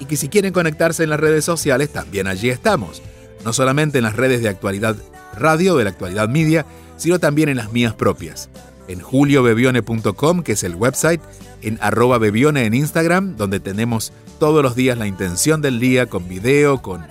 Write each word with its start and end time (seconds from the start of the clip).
Y 0.00 0.06
que 0.06 0.16
si 0.16 0.28
quieren 0.28 0.52
conectarse 0.52 1.04
en 1.04 1.10
las 1.10 1.20
redes 1.20 1.44
sociales, 1.44 1.90
también 1.90 2.26
allí 2.26 2.50
estamos. 2.50 3.00
No 3.44 3.52
solamente 3.52 3.98
en 3.98 4.04
las 4.04 4.16
redes 4.16 4.42
de 4.42 4.48
actualidad 4.48 4.96
radio, 5.36 5.76
de 5.76 5.84
la 5.84 5.90
actualidad 5.90 6.28
media, 6.28 6.66
sino 7.02 7.18
también 7.18 7.48
en 7.48 7.56
las 7.56 7.72
mías 7.72 7.94
propias. 7.94 8.48
En 8.86 9.00
juliobebione.com, 9.00 10.44
que 10.44 10.52
es 10.52 10.62
el 10.62 10.76
website, 10.76 11.20
en 11.60 11.76
arroba 11.80 12.18
bebione 12.18 12.64
en 12.64 12.74
Instagram, 12.74 13.36
donde 13.36 13.58
tenemos 13.58 14.12
todos 14.38 14.62
los 14.62 14.76
días 14.76 14.96
la 14.96 15.08
intención 15.08 15.60
del 15.62 15.80
día 15.80 16.06
con 16.06 16.28
video, 16.28 16.80
con, 16.80 17.04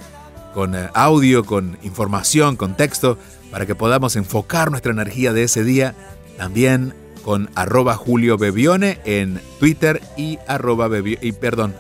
con 0.54 0.76
eh, 0.76 0.90
audio, 0.94 1.44
con 1.44 1.78
información, 1.84 2.56
con 2.56 2.78
texto, 2.78 3.18
para 3.52 3.66
que 3.66 3.76
podamos 3.76 4.16
enfocar 4.16 4.72
nuestra 4.72 4.94
energía 4.94 5.34
de 5.34 5.44
ese 5.44 5.66
día. 5.66 5.94
También 6.38 6.94
con 7.22 7.50
arroba 7.56 7.96
Julio 7.96 8.38
Bebione 8.38 9.00
en 9.04 9.42
Twitter 9.60 10.02
y 10.16 10.40
arroba 10.48 10.90
y, 11.04 11.32
perdón, 11.34 11.76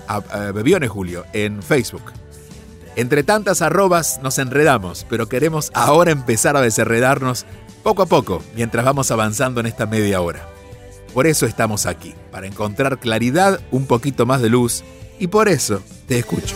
Bebione 0.54 0.90
Julio 0.90 1.24
en 1.32 1.64
Facebook. 1.64 2.04
Entre 2.98 3.24
tantas 3.24 3.62
arrobas 3.62 4.20
nos 4.22 4.38
enredamos, 4.38 5.06
pero 5.10 5.30
queremos 5.30 5.72
ahora 5.74 6.12
empezar 6.12 6.58
a 6.58 6.62
desenredarnos 6.62 7.46
poco 7.82 8.04
a 8.04 8.06
poco 8.06 8.42
mientras 8.56 8.86
vamos 8.86 9.12
avanzando 9.12 9.60
en 9.60 9.66
esta 9.66 9.86
media 9.86 10.22
hora. 10.22 10.48
Por 11.14 11.28
eso 11.28 11.46
estamos 11.46 11.86
aquí, 11.86 12.16
para 12.32 12.48
encontrar 12.48 13.00
claridad, 13.00 13.60
un 13.72 13.86
poquito 13.86 14.26
más 14.26 14.42
de 14.42 14.50
luz, 14.50 14.84
y 15.20 15.28
por 15.28 15.50
eso 15.50 15.82
te 16.08 16.20
escucho. 16.20 16.56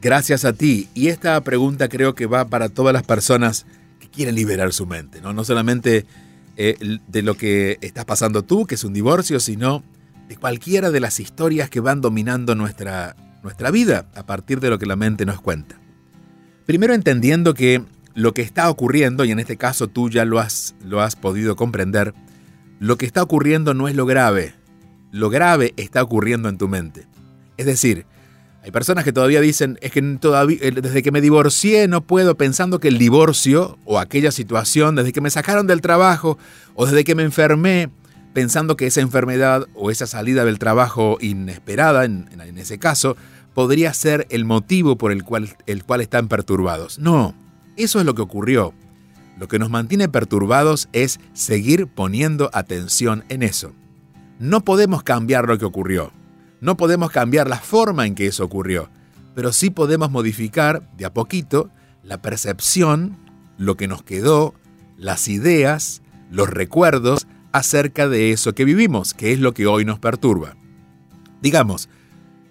Gracias 0.01 0.45
a 0.45 0.53
ti. 0.53 0.89
Y 0.95 1.09
esta 1.09 1.41
pregunta 1.43 1.89
creo 1.89 2.15
que 2.15 2.27
va 2.27 2.47
para 2.47 2.69
todas 2.69 2.93
las 2.93 3.03
personas 3.03 3.67
que 3.99 4.09
quieren 4.09 4.35
liberar 4.35 4.73
su 4.73 4.87
mente, 4.87 5.21
no, 5.21 5.33
no 5.33 5.45
solamente 5.45 6.07
eh, 6.57 6.99
de 7.09 7.23
lo 7.23 7.37
que 7.37 7.79
estás 7.81 8.05
pasando 8.05 8.43
tú, 8.43 8.67
que 8.67 8.75
es 8.75 8.85
un 8.85 8.93
divorcio, 8.93 9.41
sino 9.41 9.83
de 10.29 10.37
cualquiera 10.37 10.91
de 10.91 11.01
las 11.01 11.21
historias 11.21 11.69
que 11.69 11.81
van 11.81 12.01
dominando 12.01 12.55
nuestra, 12.55 13.17
nuestra 13.43 13.71
vida 13.71 14.07
a 14.15 14.25
partir 14.25 14.61
de 14.61 14.71
lo 14.71 14.79
que 14.79 14.87
la 14.87 14.97
mente 14.97 15.27
nos 15.27 15.41
cuenta. 15.41 15.81
Primero 16.67 16.95
entendiendo 16.95 17.55
que 17.55 17.83
lo 18.15 18.33
que 18.33 18.43
está 18.43 18.71
ocurriendo, 18.71 19.25
y 19.25 19.33
en 19.33 19.41
este 19.41 19.57
caso 19.57 19.89
tú 19.89 20.09
ya 20.09 20.25
lo 20.25 20.39
has, 20.39 20.75
lo 20.85 21.01
has 21.01 21.17
podido 21.17 21.57
comprender, 21.57 22.15
lo 22.79 22.97
que 22.97 23.07
está 23.07 23.23
ocurriendo 23.23 23.75
no 23.75 23.89
es 23.89 23.97
lo 23.97 24.07
grave, 24.07 24.55
lo 25.15 25.31
grave 25.31 25.75
está 25.77 26.03
ocurriendo 26.03 26.49
en 26.49 26.59
tu 26.59 26.67
mente. 26.67 27.07
Es 27.57 27.67
decir, 27.67 28.05
hay 28.65 28.73
personas 28.73 29.05
que 29.05 29.13
todavía 29.13 29.41
dicen, 29.41 29.79
es 29.81 29.93
que 29.93 30.03
todavía, 30.03 30.59
eh, 30.61 30.73
desde 30.73 31.05
que 31.05 31.13
me 31.13 31.21
divorcié 31.21 31.87
no 31.87 32.01
puedo, 32.01 32.35
pensando 32.35 32.81
que 32.81 32.89
el 32.89 32.99
divorcio 32.99 33.79
o 33.85 34.01
aquella 34.01 34.33
situación, 34.33 34.97
desde 34.97 35.13
que 35.13 35.21
me 35.21 35.31
sacaron 35.31 35.69
del 35.69 35.83
trabajo 35.83 36.37
o 36.75 36.87
desde 36.87 37.05
que 37.05 37.15
me 37.15 37.23
enfermé, 37.23 37.91
pensando 38.33 38.77
que 38.77 38.89
esa 38.89 39.03
enfermedad 39.03 39.69
o 39.75 39.93
esa 39.93 40.09
salida 40.09 40.45
del 40.45 40.59
trabajo 40.59 41.17
inesperada, 41.21 42.05
en, 42.05 42.29
ese 42.59 42.81
caso, 42.81 43.17
podría 43.55 43.95
ser 43.95 44.27
el 44.31 44.45
motivo 44.45 44.99
por 44.99 45.13
el 45.13 45.23
cual, 45.23 45.57
el 45.67 45.85
cual 45.85 46.01
están 46.01 46.27
perturbados. 46.27 46.99
No, 46.99 47.37
eso 47.77 48.01
es 48.01 48.05
lo 48.05 48.17
que 48.17 48.23
ocurrió. 48.23 48.75
Lo 49.39 49.47
que 49.47 49.61
nos 49.61 49.71
mantiene 49.71 50.09
perturbados 50.09 50.89
es 50.93 51.21
seguir 51.35 51.87
poniendo 51.87 52.51
atención 52.53 53.25
en 53.29 53.45
eso. 53.45 53.75
No 54.39 54.65
podemos 54.65 55.03
cambiar 55.03 55.47
lo 55.49 55.59
que 55.59 55.65
ocurrió. 55.65 56.13
No 56.61 56.77
podemos 56.77 57.11
cambiar 57.11 57.49
la 57.49 57.59
forma 57.59 58.07
en 58.07 58.15
que 58.15 58.27
eso 58.27 58.45
ocurrió. 58.45 58.89
Pero 59.35 59.53
sí 59.53 59.71
podemos 59.71 60.11
modificar 60.11 60.89
de 60.97 61.05
a 61.05 61.13
poquito 61.13 61.71
la 62.03 62.23
percepción 62.23 63.17
lo 63.59 63.77
que 63.77 63.89
nos 63.89 64.03
quedó, 64.03 64.55
las 64.97 65.29
ideas, 65.29 66.03
los 66.31 66.49
recuerdos 66.49 67.27
acerca 67.53 68.09
de 68.09 68.33
eso 68.33 68.55
que 68.55 68.65
vivimos, 68.65 69.15
que 69.15 69.33
es 69.33 69.39
lo 69.39 69.55
que 69.55 69.67
hoy 69.67 69.85
nos 69.85 69.99
perturba. 69.99 70.57
Digamos, 71.41 71.89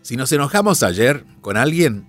si 0.02 0.16
nos 0.16 0.32
enojamos 0.32 0.84
ayer 0.84 1.26
con 1.42 1.58
alguien 1.58 2.06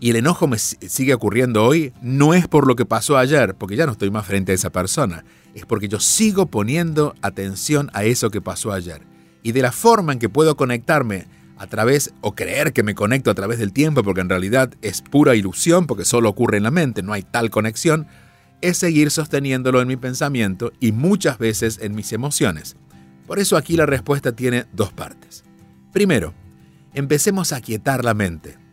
y 0.00 0.10
el 0.10 0.16
enojo 0.16 0.46
me 0.46 0.58
sigue 0.58 1.14
ocurriendo 1.14 1.64
hoy, 1.64 1.92
no 2.02 2.34
es 2.34 2.48
por 2.48 2.66
lo 2.66 2.76
que 2.76 2.84
pasó 2.84 3.16
ayer, 3.16 3.54
porque 3.54 3.76
ya 3.76 3.86
no 3.86 3.92
estoy 3.92 4.10
más 4.10 4.26
frente 4.26 4.52
a 4.52 4.54
esa 4.54 4.70
persona, 4.70 5.24
es 5.54 5.64
porque 5.64 5.88
yo 5.88 6.00
sigo 6.00 6.46
poniendo 6.46 7.14
atención 7.22 7.90
a 7.94 8.04
eso 8.04 8.30
que 8.30 8.40
pasó 8.40 8.72
ayer. 8.72 9.02
Y 9.42 9.52
de 9.52 9.62
la 9.62 9.72
forma 9.72 10.12
en 10.12 10.18
que 10.18 10.28
puedo 10.28 10.56
conectarme 10.56 11.26
a 11.56 11.66
través, 11.66 12.12
o 12.20 12.34
creer 12.34 12.72
que 12.72 12.82
me 12.82 12.94
conecto 12.94 13.30
a 13.30 13.34
través 13.34 13.58
del 13.58 13.72
tiempo, 13.72 14.02
porque 14.02 14.20
en 14.20 14.28
realidad 14.28 14.74
es 14.82 15.02
pura 15.02 15.36
ilusión, 15.36 15.86
porque 15.86 16.04
solo 16.04 16.28
ocurre 16.28 16.56
en 16.56 16.64
la 16.64 16.70
mente, 16.70 17.02
no 17.02 17.12
hay 17.12 17.22
tal 17.22 17.50
conexión, 17.50 18.06
es 18.60 18.78
seguir 18.78 19.10
sosteniéndolo 19.10 19.80
en 19.80 19.88
mi 19.88 19.96
pensamiento 19.96 20.72
y 20.80 20.92
muchas 20.92 21.38
veces 21.38 21.78
en 21.80 21.94
mis 21.94 22.12
emociones. 22.12 22.76
Por 23.26 23.38
eso 23.38 23.56
aquí 23.56 23.76
la 23.76 23.86
respuesta 23.86 24.32
tiene 24.32 24.66
dos 24.72 24.92
partes. 24.92 25.44
Primero, 25.92 26.34
empecemos 26.92 27.52
a 27.52 27.60
quietar 27.60 28.04
la 28.04 28.14
mente. 28.14 28.63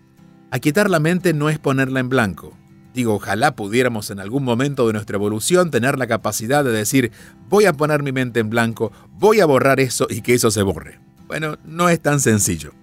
Aquietar 0.51 0.89
la 0.89 1.00
mente 1.00 1.33
no 1.33 1.50
es 1.50 1.59
ponerla 1.59 2.01
en 2.01 2.09
blanco. 2.09 2.57
Digo, 2.94 3.15
ojalá 3.15 3.56
pudiéramos 3.56 4.12
en 4.12 4.19
algún 4.19 4.44
momento 4.44 4.86
de 4.86 4.92
nuestra 4.92 5.15
evolución 5.15 5.71
tener 5.71 5.98
la 5.98 6.07
capacidad 6.07 6.65
de 6.65 6.71
decir, 6.71 7.13
voy 7.48 7.65
a 7.65 7.74
poner 7.74 8.03
mi 8.03 8.12
mente 8.12 8.42
en 8.42 8.50
blanco, 8.50 8.92
voy 9.13 9.39
a 9.39 9.45
borrar 9.45 9.80
eso 9.80 10.07
y 10.09 10.21
que 10.21 10.33
eso 10.33 10.51
se 10.51 10.62
borre. 10.62 11.00
Bueno, 11.27 11.57
no 11.63 11.88
es 11.88 12.01
tan 12.01 12.19
sencillo. 12.19 12.74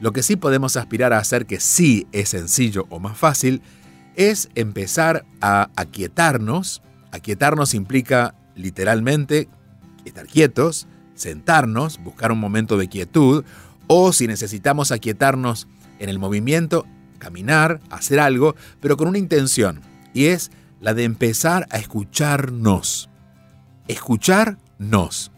Lo 0.00 0.12
que 0.12 0.24
sí 0.24 0.34
podemos 0.34 0.76
aspirar 0.76 1.12
a 1.12 1.18
hacer 1.18 1.46
que 1.46 1.60
sí 1.60 2.08
es 2.10 2.30
sencillo 2.30 2.86
o 2.90 2.98
más 2.98 3.16
fácil 3.16 3.62
es 4.16 4.48
empezar 4.56 5.24
a 5.40 5.70
aquietarnos. 5.76 6.82
Aquietarnos 7.12 7.74
implica 7.74 8.34
literalmente 8.56 9.48
estar 10.04 10.26
quietos, 10.26 10.88
sentarnos, 11.14 12.02
buscar 12.02 12.32
un 12.32 12.40
momento 12.40 12.76
de 12.76 12.88
quietud, 12.88 13.44
o 13.86 14.12
si 14.12 14.26
necesitamos 14.26 14.90
aquietarnos 14.90 15.68
en 16.00 16.08
el 16.08 16.18
movimiento, 16.18 16.86
caminar, 17.18 17.80
hacer 17.90 18.20
algo, 18.20 18.54
pero 18.80 18.96
con 18.96 19.08
una 19.08 19.18
intención, 19.18 19.80
y 20.12 20.26
es 20.26 20.50
la 20.80 20.94
de 20.94 21.04
empezar 21.04 21.66
a 21.70 21.78
escucharnos. 21.78 23.08
Escucharnos. 23.88 25.32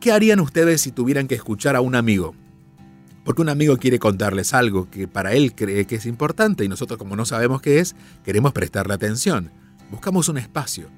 ¿Qué 0.00 0.12
harían 0.12 0.40
ustedes 0.40 0.80
si 0.80 0.92
tuvieran 0.92 1.28
que 1.28 1.34
escuchar 1.34 1.76
a 1.76 1.80
un 1.80 1.94
amigo? 1.94 2.34
porque 3.24 3.42
un 3.42 3.48
amigo 3.48 3.76
quiere 3.76 3.98
contarles 3.98 4.54
algo 4.54 4.90
que 4.90 5.06
para 5.06 5.34
él 5.34 5.54
cree 5.54 5.86
que 5.86 5.96
es 5.96 6.06
importante 6.06 6.64
y 6.64 6.68
nosotros 6.68 6.98
como 6.98 7.16
no 7.16 7.24
sabemos 7.24 7.60
qué 7.62 7.78
es, 7.78 7.94
queremos 8.24 8.52
prestarle 8.52 8.94
atención. 8.94 9.52
Buscamos 9.90 10.28
un 10.28 10.38
espacio. 10.38 10.88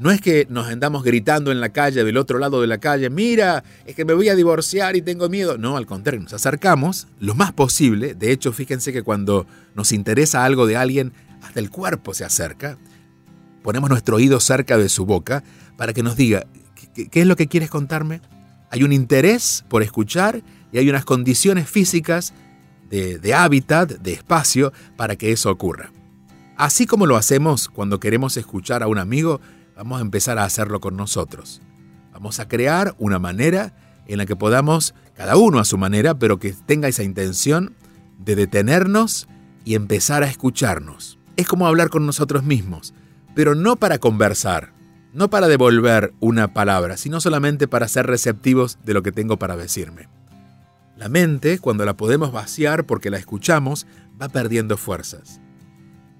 No 0.00 0.10
es 0.10 0.22
que 0.22 0.46
nos 0.48 0.66
andamos 0.66 1.04
gritando 1.04 1.52
en 1.52 1.60
la 1.60 1.68
calle, 1.68 2.04
del 2.04 2.16
otro 2.16 2.38
lado 2.38 2.62
de 2.62 2.66
la 2.66 2.78
calle, 2.78 3.10
mira, 3.10 3.62
es 3.84 3.94
que 3.94 4.06
me 4.06 4.14
voy 4.14 4.30
a 4.30 4.34
divorciar 4.34 4.96
y 4.96 5.02
tengo 5.02 5.28
miedo. 5.28 5.58
No, 5.58 5.76
al 5.76 5.84
contrario, 5.84 6.22
nos 6.22 6.32
acercamos 6.32 7.06
lo 7.18 7.34
más 7.34 7.52
posible. 7.52 8.14
De 8.14 8.32
hecho, 8.32 8.50
fíjense 8.50 8.94
que 8.94 9.02
cuando 9.02 9.46
nos 9.74 9.92
interesa 9.92 10.42
algo 10.46 10.66
de 10.66 10.78
alguien, 10.78 11.12
hasta 11.42 11.60
el 11.60 11.68
cuerpo 11.68 12.14
se 12.14 12.24
acerca. 12.24 12.78
Ponemos 13.62 13.90
nuestro 13.90 14.16
oído 14.16 14.40
cerca 14.40 14.78
de 14.78 14.88
su 14.88 15.04
boca 15.04 15.44
para 15.76 15.92
que 15.92 16.02
nos 16.02 16.16
diga, 16.16 16.46
¿qué, 16.94 17.20
es 17.20 17.26
lo 17.26 17.36
que 17.36 17.46
quieres 17.46 17.68
contarme? 17.68 18.22
Hay 18.70 18.84
un 18.84 18.94
interés 18.94 19.66
por 19.68 19.82
escuchar 19.82 20.42
y 20.72 20.78
hay 20.78 20.88
unas 20.88 21.04
condiciones 21.04 21.68
físicas 21.68 22.32
de, 22.88 23.34
hábitat, 23.34 23.90
de 23.90 24.14
espacio, 24.14 24.72
para 24.96 25.16
que 25.16 25.30
eso 25.30 25.50
ocurra. 25.50 25.92
Así 26.56 26.86
como 26.86 27.04
lo 27.04 27.18
hacemos 27.18 27.68
cuando 27.68 28.00
queremos 28.00 28.38
escuchar 28.38 28.82
a 28.82 28.86
un 28.86 28.96
amigo, 28.96 29.42
vamos 29.80 29.98
a 29.98 30.02
empezar 30.02 30.38
a 30.38 30.44
hacerlo 30.44 30.78
con 30.78 30.94
nosotros. 30.94 31.62
Vamos 32.12 32.38
a 32.38 32.48
crear 32.48 32.94
una 32.98 33.18
manera 33.18 33.72
en 34.06 34.18
la 34.18 34.26
que 34.26 34.36
podamos, 34.36 34.94
cada 35.14 35.38
uno 35.38 35.58
a 35.58 35.64
su 35.64 35.78
manera, 35.78 36.18
pero 36.18 36.38
que 36.38 36.52
tenga 36.52 36.86
esa 36.86 37.02
intención 37.02 37.74
de 38.18 38.36
detenernos 38.36 39.26
y 39.64 39.76
empezar 39.76 40.22
a 40.22 40.26
escucharnos. 40.26 41.18
Es 41.38 41.48
como 41.48 41.66
hablar 41.66 41.88
con 41.88 42.04
nosotros 42.04 42.42
mismos, 42.42 42.92
pero 43.34 43.54
no 43.54 43.76
para 43.76 43.96
conversar, 43.96 44.74
no 45.14 45.30
para 45.30 45.48
devolver 45.48 46.12
una 46.20 46.52
palabra, 46.52 46.98
sino 46.98 47.18
solamente 47.22 47.66
para 47.66 47.88
ser 47.88 48.06
receptivos 48.06 48.78
de 48.84 48.92
lo 48.92 49.02
que 49.02 49.12
tengo 49.12 49.38
para 49.38 49.56
decirme. 49.56 50.08
La 50.98 51.08
mente, 51.08 51.58
cuando 51.58 51.86
la 51.86 51.96
podemos 51.96 52.32
vaciar 52.32 52.84
porque 52.84 53.08
la 53.08 53.16
escuchamos, 53.16 53.86
va 54.20 54.28
perdiendo 54.28 54.76
fuerzas. 54.76 55.40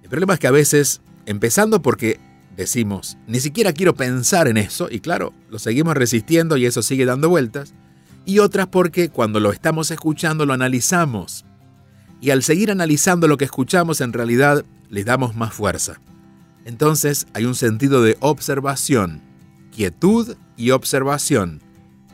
El 0.03 0.09
problema 0.09 0.33
es 0.33 0.41
que 0.41 0.47
a 0.47 0.51
veces, 0.51 1.03
empezando 1.27 1.83
porque 1.83 2.19
decimos, 2.61 3.17
ni 3.27 3.41
siquiera 3.41 3.73
quiero 3.73 3.95
pensar 3.95 4.47
en 4.47 4.57
eso, 4.57 4.89
y 4.91 5.01
claro, 5.01 5.33
lo 5.49 5.59
seguimos 5.59 5.95
resistiendo 5.95 6.57
y 6.57 6.67
eso 6.67 6.83
sigue 6.83 7.07
dando 7.07 7.29
vueltas, 7.29 7.75
y 8.27 8.39
otras 8.39 8.67
porque 8.67 9.09
cuando 9.09 9.41
lo 9.41 9.51
estamos 9.51 9.91
escuchando 9.91 10.45
lo 10.45 10.53
analizamos. 10.53 11.47
Y 12.21 12.31
al 12.31 12.43
seguir 12.43 12.71
analizando 12.71 13.29
lo 13.29 13.39
que 13.39 13.47
escuchamos, 13.47 14.03
en 14.03 14.13
realidad 14.13 14.65
le 14.91 15.05
damos 15.05 15.35
más 15.35 15.55
fuerza. 15.55 16.01
Entonces 16.67 17.27
hay 17.33 17.47
un 17.47 17.55
sentido 17.55 18.03
de 18.03 18.19
observación, 18.21 19.23
quietud 19.75 20.37
y 20.59 20.71
observación. 20.71 21.63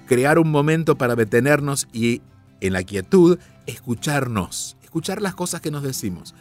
Crear 0.06 0.38
un 0.38 0.50
momento 0.52 0.96
para 0.96 1.16
detenernos 1.16 1.88
y 1.92 2.22
en 2.60 2.72
la 2.72 2.84
quietud, 2.84 3.40
escucharnos, 3.66 4.76
escuchar 4.84 5.20
las 5.20 5.34
cosas 5.34 5.60
que 5.60 5.72
nos 5.72 5.82
decimos. 5.82 6.36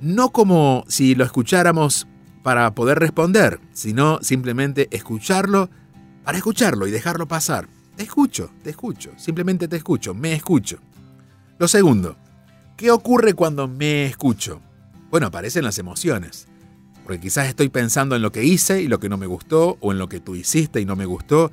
No 0.00 0.30
como 0.30 0.84
si 0.88 1.14
lo 1.14 1.24
escucháramos 1.24 2.08
para 2.46 2.76
poder 2.76 3.00
responder, 3.00 3.58
sino 3.72 4.20
simplemente 4.22 4.86
escucharlo 4.92 5.68
para 6.24 6.38
escucharlo 6.38 6.86
y 6.86 6.92
dejarlo 6.92 7.26
pasar. 7.26 7.66
Te 7.96 8.04
escucho, 8.04 8.52
te 8.62 8.70
escucho, 8.70 9.10
simplemente 9.16 9.66
te 9.66 9.74
escucho, 9.74 10.14
me 10.14 10.32
escucho. 10.32 10.78
Lo 11.58 11.66
segundo, 11.66 12.16
¿qué 12.76 12.92
ocurre 12.92 13.34
cuando 13.34 13.66
me 13.66 14.06
escucho? 14.06 14.60
Bueno, 15.10 15.26
aparecen 15.26 15.64
las 15.64 15.80
emociones. 15.80 16.46
Porque 17.02 17.18
quizás 17.18 17.48
estoy 17.48 17.68
pensando 17.68 18.14
en 18.14 18.22
lo 18.22 18.30
que 18.30 18.44
hice 18.44 18.80
y 18.80 18.86
lo 18.86 19.00
que 19.00 19.08
no 19.08 19.16
me 19.16 19.26
gustó, 19.26 19.76
o 19.80 19.90
en 19.90 19.98
lo 19.98 20.08
que 20.08 20.20
tú 20.20 20.36
hiciste 20.36 20.80
y 20.80 20.84
no 20.84 20.94
me 20.94 21.04
gustó, 21.04 21.50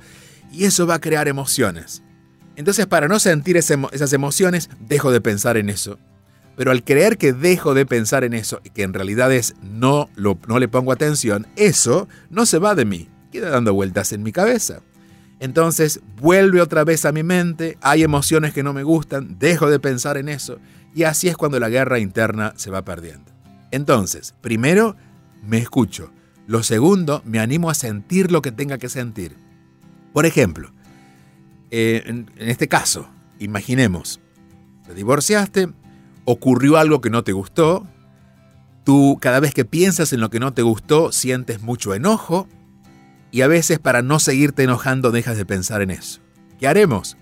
y 0.52 0.62
eso 0.62 0.86
va 0.86 0.94
a 0.94 1.00
crear 1.00 1.26
emociones. 1.26 2.04
Entonces, 2.54 2.86
para 2.86 3.08
no 3.08 3.18
sentir 3.18 3.56
esas 3.56 4.12
emociones, 4.12 4.70
dejo 4.78 5.10
de 5.10 5.20
pensar 5.20 5.56
en 5.56 5.70
eso. 5.70 5.98
Pero 6.56 6.70
al 6.70 6.84
creer 6.84 7.18
que 7.18 7.32
dejo 7.32 7.74
de 7.74 7.86
pensar 7.86 8.24
en 8.24 8.34
eso, 8.34 8.60
y 8.64 8.70
que 8.70 8.82
en 8.82 8.94
realidad 8.94 9.32
es 9.32 9.54
no, 9.62 10.08
lo, 10.14 10.38
no 10.46 10.58
le 10.58 10.68
pongo 10.68 10.92
atención, 10.92 11.46
eso 11.56 12.08
no 12.30 12.46
se 12.46 12.58
va 12.58 12.74
de 12.74 12.84
mí, 12.84 13.08
queda 13.32 13.50
dando 13.50 13.74
vueltas 13.74 14.12
en 14.12 14.22
mi 14.22 14.32
cabeza. 14.32 14.80
Entonces 15.40 16.00
vuelve 16.20 16.60
otra 16.60 16.84
vez 16.84 17.04
a 17.04 17.12
mi 17.12 17.22
mente, 17.22 17.76
hay 17.80 18.02
emociones 18.02 18.52
que 18.52 18.62
no 18.62 18.72
me 18.72 18.84
gustan, 18.84 19.36
dejo 19.38 19.68
de 19.68 19.80
pensar 19.80 20.16
en 20.16 20.28
eso, 20.28 20.58
y 20.94 21.02
así 21.02 21.28
es 21.28 21.36
cuando 21.36 21.58
la 21.58 21.68
guerra 21.68 21.98
interna 21.98 22.52
se 22.56 22.70
va 22.70 22.84
perdiendo. 22.84 23.32
Entonces, 23.72 24.34
primero, 24.40 24.96
me 25.42 25.58
escucho. 25.58 26.12
Lo 26.46 26.62
segundo, 26.62 27.22
me 27.24 27.40
animo 27.40 27.70
a 27.70 27.74
sentir 27.74 28.30
lo 28.30 28.42
que 28.42 28.52
tenga 28.52 28.78
que 28.78 28.88
sentir. 28.88 29.36
Por 30.12 30.26
ejemplo, 30.26 30.72
eh, 31.70 32.02
en, 32.06 32.30
este 32.36 32.68
caso, 32.68 33.08
imaginemos, 33.40 34.20
te 34.86 34.94
divorciaste, 34.94 35.70
ocurrió 36.24 36.76
algo 36.78 37.00
que 37.00 37.10
no 37.10 37.24
te 37.24 37.32
gustó, 37.32 37.86
tú 38.84 39.18
cada 39.20 39.40
vez 39.40 39.54
que 39.54 39.64
piensas 39.64 40.12
en 40.12 40.20
lo 40.20 40.30
que 40.30 40.40
no 40.40 40.52
te 40.52 40.62
gustó 40.62 41.12
sientes 41.12 41.62
mucho 41.62 41.94
enojo 41.94 42.48
y 43.30 43.42
a 43.42 43.48
veces 43.48 43.78
para 43.78 44.02
no 44.02 44.20
seguirte 44.20 44.62
enojando 44.62 45.10
dejas 45.10 45.36
de 45.36 45.44
pensar 45.44 45.82
en 45.82 45.90
eso. 45.90 46.20
¿Qué 46.58 46.68
haremos? 46.68 47.16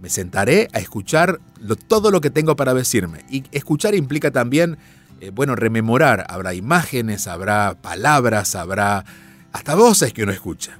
Me 0.00 0.08
sentaré 0.08 0.68
a 0.72 0.78
escuchar 0.78 1.40
todo 1.88 2.10
lo 2.10 2.20
que 2.20 2.30
tengo 2.30 2.54
para 2.54 2.74
decirme. 2.74 3.24
Y 3.28 3.42
escuchar 3.50 3.96
implica 3.96 4.30
también, 4.30 4.78
eh, 5.20 5.30
bueno, 5.30 5.56
rememorar. 5.56 6.24
Habrá 6.28 6.54
imágenes, 6.54 7.26
habrá 7.26 7.74
palabras, 7.82 8.54
habrá 8.54 9.04
hasta 9.52 9.74
voces 9.74 10.12
que 10.12 10.22
uno 10.22 10.30
escucha. 10.30 10.78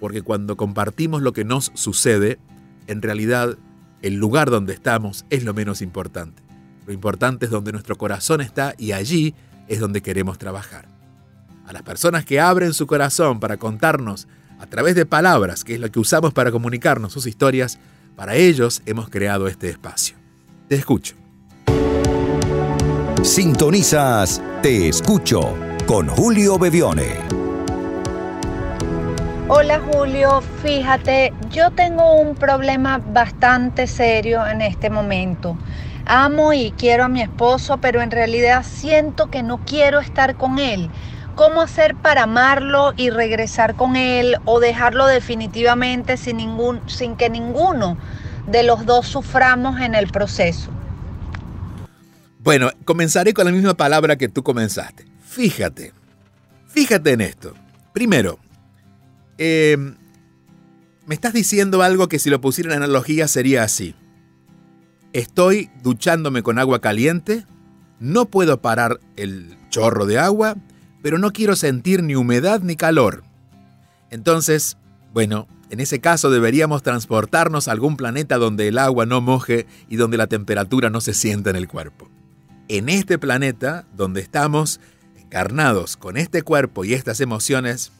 porque 0.00 0.22
cuando 0.22 0.56
compartimos 0.56 1.20
lo 1.22 1.32
que 1.32 1.44
nos 1.44 1.70
sucede, 1.74 2.40
en 2.86 3.02
realidad 3.02 3.58
el 4.00 4.14
lugar 4.16 4.50
donde 4.50 4.74
estamos 4.74 5.24
es 5.30 5.44
lo 5.44 5.54
menos 5.54 5.80
importante. 5.82 6.42
Lo 6.86 6.92
importante 6.92 7.46
es 7.46 7.52
donde 7.52 7.72
nuestro 7.72 7.96
corazón 7.96 8.40
está 8.40 8.74
y 8.76 8.90
allí 8.92 9.34
es 9.68 9.78
donde 9.78 10.02
queremos 10.02 10.38
trabajar. 10.38 10.88
A 11.64 11.72
las 11.72 11.82
personas 11.82 12.24
que 12.24 12.40
abren 12.40 12.74
su 12.74 12.88
corazón 12.88 13.38
para 13.38 13.56
contarnos 13.56 14.26
a 14.58 14.66
través 14.66 14.96
de 14.96 15.06
palabras, 15.06 15.62
que 15.64 15.74
es 15.74 15.80
lo 15.80 15.92
que 15.92 16.00
usamos 16.00 16.32
para 16.32 16.50
comunicarnos 16.50 17.12
sus 17.12 17.26
historias, 17.26 17.78
para 18.16 18.34
ellos 18.34 18.82
hemos 18.86 19.08
creado 19.08 19.48
este 19.48 19.68
espacio. 19.68 20.16
Te 20.68 20.76
escucho. 20.76 21.14
Sintonizas 23.22 24.42
Te 24.62 24.88
escucho 24.88 25.56
con 25.86 26.08
Julio 26.08 26.58
Bevione. 26.58 27.18
Hola 29.48 29.80
Julio, 29.92 30.40
fíjate, 30.62 31.32
yo 31.50 31.70
tengo 31.72 32.14
un 32.14 32.34
problema 32.34 32.98
bastante 32.98 33.86
serio 33.86 34.46
en 34.46 34.62
este 34.62 34.88
momento. 34.88 35.58
Amo 36.06 36.52
y 36.52 36.72
quiero 36.72 37.04
a 37.04 37.08
mi 37.08 37.22
esposo, 37.22 37.78
pero 37.78 38.00
en 38.00 38.10
realidad 38.10 38.64
siento 38.64 39.30
que 39.30 39.42
no 39.42 39.58
quiero 39.64 40.00
estar 40.00 40.36
con 40.36 40.58
él. 40.58 40.90
¿Cómo 41.34 41.62
hacer 41.62 41.94
para 41.96 42.24
amarlo 42.24 42.92
y 42.96 43.10
regresar 43.10 43.74
con 43.74 43.96
él 43.96 44.36
o 44.44 44.60
dejarlo 44.60 45.06
definitivamente 45.06 46.16
sin, 46.16 46.36
ningún, 46.36 46.80
sin 46.88 47.16
que 47.16 47.30
ninguno 47.30 47.96
de 48.46 48.62
los 48.62 48.84
dos 48.84 49.06
suframos 49.06 49.80
en 49.80 49.94
el 49.94 50.08
proceso? 50.08 50.70
Bueno, 52.38 52.70
comenzaré 52.84 53.32
con 53.32 53.46
la 53.46 53.52
misma 53.52 53.74
palabra 53.74 54.16
que 54.16 54.28
tú 54.28 54.42
comenzaste. 54.42 55.06
Fíjate, 55.24 55.92
fíjate 56.66 57.12
en 57.12 57.20
esto. 57.20 57.54
Primero, 57.92 58.38
eh, 59.38 59.76
me 61.06 61.14
estás 61.14 61.32
diciendo 61.32 61.82
algo 61.82 62.08
que 62.08 62.18
si 62.18 62.30
lo 62.30 62.40
pusiera 62.40 62.74
en 62.74 62.82
analogía 62.82 63.28
sería 63.28 63.62
así. 63.62 63.94
Estoy 65.12 65.70
duchándome 65.82 66.42
con 66.42 66.58
agua 66.58 66.80
caliente, 66.80 67.46
no 68.00 68.26
puedo 68.26 68.60
parar 68.60 68.98
el 69.16 69.56
chorro 69.70 70.06
de 70.06 70.18
agua, 70.18 70.56
pero 71.02 71.18
no 71.18 71.32
quiero 71.32 71.56
sentir 71.56 72.02
ni 72.02 72.14
humedad 72.14 72.60
ni 72.62 72.76
calor. 72.76 73.24
Entonces, 74.10 74.76
bueno, 75.12 75.48
en 75.70 75.80
ese 75.80 76.00
caso 76.00 76.30
deberíamos 76.30 76.82
transportarnos 76.82 77.66
a 77.66 77.72
algún 77.72 77.96
planeta 77.96 78.38
donde 78.38 78.68
el 78.68 78.78
agua 78.78 79.06
no 79.06 79.20
moje 79.20 79.66
y 79.88 79.96
donde 79.96 80.16
la 80.16 80.26
temperatura 80.26 80.90
no 80.90 81.00
se 81.00 81.14
sienta 81.14 81.50
en 81.50 81.56
el 81.56 81.68
cuerpo. 81.68 82.08
En 82.68 82.88
este 82.88 83.18
planeta, 83.18 83.84
donde 83.96 84.20
estamos 84.20 84.80
encarnados 85.18 85.96
con 85.96 86.16
este 86.16 86.42
cuerpo 86.42 86.84
y 86.84 86.94
estas 86.94 87.20
emociones, 87.20 87.90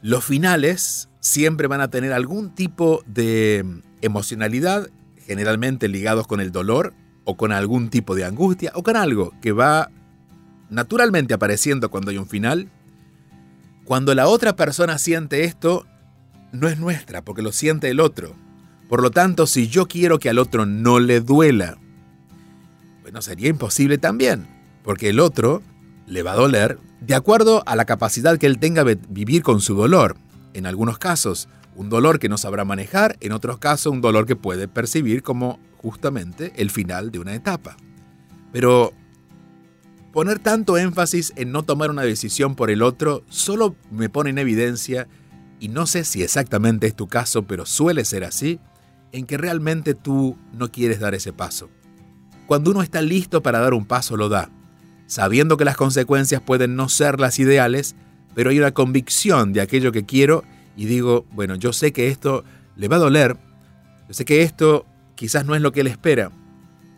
los 0.00 0.24
finales 0.24 1.08
siempre 1.20 1.66
van 1.66 1.80
a 1.80 1.88
tener 1.88 2.12
algún 2.12 2.54
tipo 2.54 3.02
de 3.06 3.64
emocionalidad, 4.00 4.88
generalmente 5.26 5.88
ligados 5.88 6.26
con 6.26 6.40
el 6.40 6.52
dolor 6.52 6.94
o 7.24 7.36
con 7.36 7.50
algún 7.50 7.90
tipo 7.90 8.14
de 8.14 8.24
angustia 8.24 8.70
o 8.74 8.82
con 8.82 8.96
algo 8.96 9.32
que 9.40 9.52
va 9.52 9.90
naturalmente 10.74 11.34
apareciendo 11.34 11.90
cuando 11.90 12.10
hay 12.10 12.18
un 12.18 12.28
final, 12.28 12.68
cuando 13.84 14.14
la 14.14 14.26
otra 14.26 14.56
persona 14.56 14.98
siente 14.98 15.44
esto, 15.44 15.86
no 16.52 16.68
es 16.68 16.78
nuestra, 16.78 17.22
porque 17.22 17.42
lo 17.42 17.52
siente 17.52 17.88
el 17.90 18.00
otro. 18.00 18.34
Por 18.88 19.02
lo 19.02 19.10
tanto, 19.10 19.46
si 19.46 19.68
yo 19.68 19.86
quiero 19.86 20.18
que 20.18 20.28
al 20.28 20.38
otro 20.38 20.66
no 20.66 21.00
le 21.00 21.20
duela, 21.20 21.78
bueno, 23.02 23.22
sería 23.22 23.48
imposible 23.48 23.98
también, 23.98 24.46
porque 24.82 25.10
el 25.10 25.20
otro 25.20 25.62
le 26.06 26.22
va 26.22 26.32
a 26.32 26.36
doler 26.36 26.78
de 27.00 27.14
acuerdo 27.14 27.62
a 27.66 27.76
la 27.76 27.84
capacidad 27.84 28.38
que 28.38 28.46
él 28.46 28.58
tenga 28.58 28.84
de 28.84 28.98
vivir 29.08 29.42
con 29.42 29.60
su 29.60 29.74
dolor. 29.74 30.16
En 30.54 30.66
algunos 30.66 30.98
casos, 30.98 31.48
un 31.76 31.88
dolor 31.88 32.18
que 32.18 32.28
no 32.28 32.38
sabrá 32.38 32.64
manejar, 32.64 33.16
en 33.20 33.32
otros 33.32 33.58
casos, 33.58 33.92
un 33.92 34.00
dolor 34.00 34.26
que 34.26 34.36
puede 34.36 34.68
percibir 34.68 35.22
como 35.22 35.58
justamente 35.78 36.52
el 36.56 36.70
final 36.70 37.10
de 37.10 37.18
una 37.18 37.34
etapa. 37.34 37.76
Pero 38.52 38.94
Poner 40.14 40.38
tanto 40.38 40.78
énfasis 40.78 41.32
en 41.34 41.50
no 41.50 41.64
tomar 41.64 41.90
una 41.90 42.02
decisión 42.02 42.54
por 42.54 42.70
el 42.70 42.82
otro 42.82 43.24
solo 43.28 43.74
me 43.90 44.08
pone 44.08 44.30
en 44.30 44.38
evidencia, 44.38 45.08
y 45.58 45.66
no 45.66 45.88
sé 45.88 46.04
si 46.04 46.22
exactamente 46.22 46.86
es 46.86 46.94
tu 46.94 47.08
caso, 47.08 47.48
pero 47.48 47.66
suele 47.66 48.04
ser 48.04 48.22
así, 48.22 48.60
en 49.10 49.26
que 49.26 49.38
realmente 49.38 49.94
tú 49.94 50.38
no 50.52 50.70
quieres 50.70 51.00
dar 51.00 51.16
ese 51.16 51.32
paso. 51.32 51.68
Cuando 52.46 52.70
uno 52.70 52.82
está 52.82 53.02
listo 53.02 53.42
para 53.42 53.58
dar 53.58 53.74
un 53.74 53.86
paso, 53.86 54.16
lo 54.16 54.28
da, 54.28 54.50
sabiendo 55.08 55.56
que 55.56 55.64
las 55.64 55.76
consecuencias 55.76 56.40
pueden 56.40 56.76
no 56.76 56.88
ser 56.88 57.18
las 57.18 57.40
ideales, 57.40 57.96
pero 58.36 58.50
hay 58.50 58.58
una 58.60 58.70
convicción 58.70 59.52
de 59.52 59.62
aquello 59.62 59.90
que 59.90 60.06
quiero 60.06 60.44
y 60.76 60.84
digo, 60.84 61.26
bueno, 61.32 61.56
yo 61.56 61.72
sé 61.72 61.92
que 61.92 62.06
esto 62.06 62.44
le 62.76 62.86
va 62.86 62.96
a 62.96 63.00
doler, 63.00 63.36
yo 64.06 64.14
sé 64.14 64.24
que 64.24 64.42
esto 64.42 64.86
quizás 65.16 65.44
no 65.44 65.56
es 65.56 65.60
lo 65.60 65.72
que 65.72 65.80
él 65.80 65.88
espera, 65.88 66.30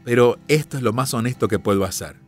pero 0.05 0.39
esto 0.49 0.77
es 0.77 0.83
lo 0.83 0.93
más 0.93 1.15
honesto 1.15 1.49
que 1.49 1.59
puedo 1.59 1.87
hacer. 1.87 2.26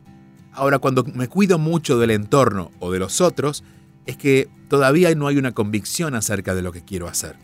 Ahora, 0.59 0.79
cuando 0.79 1.05
me 1.05 1.29
cuido 1.29 1.57
mucho 1.57 1.97
del 1.99 2.11
entorno 2.11 2.71
o 2.79 2.91
de 2.91 2.99
los 2.99 3.21
otros, 3.21 3.63
es 4.05 4.17
que 4.17 4.49
todavía 4.67 5.15
no 5.15 5.27
hay 5.27 5.37
una 5.37 5.53
convicción 5.53 6.15
acerca 6.15 6.53
de 6.53 6.61
lo 6.61 6.73
que 6.73 6.83
quiero 6.83 7.07
hacer. 7.07 7.37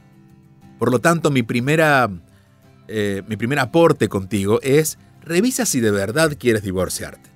Por 0.78 0.92
lo 0.92 1.00
tanto, 1.00 1.32
mi, 1.32 1.42
primera, 1.42 2.10
eh, 2.90 3.24
mi 3.26 3.38
primer 3.38 3.60
aporte 3.60 4.10
contigo 4.10 4.60
es, 4.64 4.98
revisa 5.22 5.66
si 5.66 5.80
de 5.80 5.92
verdad 5.92 6.36
quieres 6.38 6.64
divorciarte. 6.64 7.30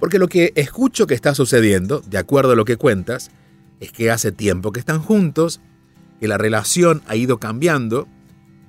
Porque 0.00 0.18
lo 0.18 0.26
que 0.26 0.52
escucho 0.56 1.06
que 1.06 1.14
está 1.14 1.36
sucediendo, 1.36 2.00
de 2.00 2.18
acuerdo 2.18 2.54
a 2.54 2.56
lo 2.56 2.64
que 2.64 2.76
cuentas, 2.76 3.30
es 3.78 3.92
que 3.92 4.10
hace 4.10 4.32
tiempo 4.32 4.72
que 4.72 4.80
están 4.80 5.02
juntos, 5.02 5.60
que 6.18 6.26
la 6.26 6.36
relación 6.36 7.00
ha 7.06 7.14
ido 7.14 7.38
cambiando, 7.38 8.08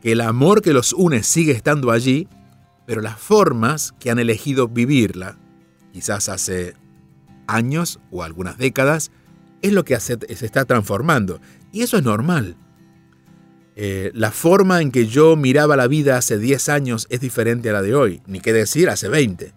que 0.04 0.12
el 0.12 0.22
amor 0.22 0.62
que 0.62 0.74
los 0.74 0.94
une 0.94 1.24
sigue 1.24 1.54
estando 1.54 1.90
allí, 1.90 2.28
pero 2.86 3.02
las 3.02 3.18
formas 3.18 3.96
que 4.00 4.12
han 4.12 4.20
elegido 4.20 4.68
vivirla 4.68 5.40
quizás 5.94 6.28
hace 6.28 6.74
años 7.48 8.00
o 8.12 8.24
algunas 8.24 8.58
décadas, 8.58 9.12
es 9.62 9.72
lo 9.72 9.86
que 9.86 9.98
se 10.00 10.18
está 10.28 10.66
transformando. 10.66 11.40
Y 11.72 11.84
eso 11.84 11.98
es 11.98 12.04
normal. 12.04 12.58
Eh, 13.76 14.12
la 14.14 14.32
forma 14.32 14.82
en 14.82 14.92
que 14.92 15.08
yo 15.08 15.36
miraba 15.36 15.76
la 15.76 15.88
vida 15.88 16.18
hace 16.18 16.38
10 16.38 16.70
años 16.70 17.08
es 17.10 17.22
diferente 17.22 17.70
a 17.70 17.74
la 17.74 17.82
de 17.82 17.96
hoy, 17.96 18.22
ni 18.28 18.40
qué 18.40 18.54
decir 18.54 18.90
hace 18.90 19.10
20, 19.10 19.52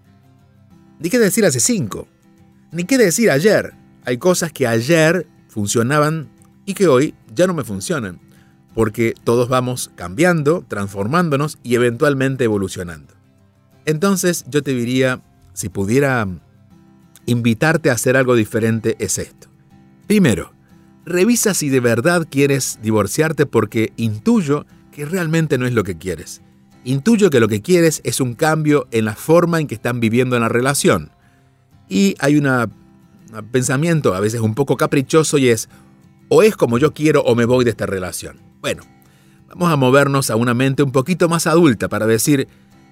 ni 1.01 1.11
qué 1.11 1.19
decir 1.19 1.45
hace 1.45 1.61
5, 1.61 2.09
ni 2.73 2.85
qué 2.85 2.97
decir 2.97 3.31
ayer. 3.31 3.75
Hay 4.05 4.17
cosas 4.17 4.53
que 4.53 4.67
ayer 4.67 5.27
funcionaban 5.49 6.31
y 6.65 6.73
que 6.75 6.89
hoy 6.89 7.15
ya 7.35 7.47
no 7.47 7.53
me 7.53 7.65
funcionan, 7.65 8.19
porque 8.75 9.13
todos 9.23 9.51
vamos 9.51 9.91
cambiando, 9.97 10.65
transformándonos 10.67 11.59
y 11.63 11.75
eventualmente 11.75 12.45
evolucionando. 12.45 13.13
Entonces 13.85 14.45
yo 14.49 14.63
te 14.63 14.73
diría, 14.73 15.23
si 15.57 15.71
pudiera 15.71 16.29
invitarte 17.25 17.89
a 17.89 17.95
hacer 17.95 18.15
algo 18.19 18.35
diferente, 18.35 18.95
es 18.99 19.17
esto. 19.17 19.49
Primero, 20.07 20.53
revisa 21.07 21.55
si 21.55 21.71
de 21.71 21.81
verdad 21.81 22.29
quieres 22.31 22.79
divorciarte 22.83 23.47
porque 23.47 23.95
intuyo 23.97 24.67
que 24.93 25.07
realmente 25.07 25.57
no 25.57 25.65
es 25.65 25.73
lo 25.73 25.83
que 25.83 25.97
quieres. 25.97 26.43
Intuyo 26.85 27.31
que 27.31 27.41
lo 27.41 27.49
que 27.49 27.63
quieres 27.63 28.03
es 28.05 28.21
un 28.21 28.35
cambio 28.35 28.87
en 28.91 29.07
la 29.07 29.15
forma 29.15 29.59
en 29.59 29.67
que 29.67 29.75
están 29.75 29.99
viviendo 29.99 30.37
en 30.37 30.43
la 30.43 30.51
relación. 30.51 31.11
Y 31.89 32.17
hay 32.19 32.37
un 32.37 32.71
pensamiento 33.51 34.15
a 34.15 34.21
veces 34.21 34.43
un 34.43 34.55
poco 34.55 34.77
caprichoso 34.77 35.39
y 35.39 35.49
es, 35.49 35.71
o 36.29 36.43
es 36.43 36.55
como 36.55 36.77
yo 36.77 36.93
quiero 36.93 37.23
o 37.23 37.35
me 37.35 37.47
voy 37.47 37.65
de 37.65 37.71
esta 37.71 37.87
relación. 37.87 38.43
Bueno, 38.61 38.83
vamos 39.49 39.73
a 39.73 39.77
movernos 39.77 40.29
a 40.29 40.37
una 40.37 40.53
mente 40.53 40.83
un 40.83 40.93
poquito 40.93 41.31
más 41.31 41.47
adulta 41.47 41.89
para 41.89 42.07
decir, 42.07 42.47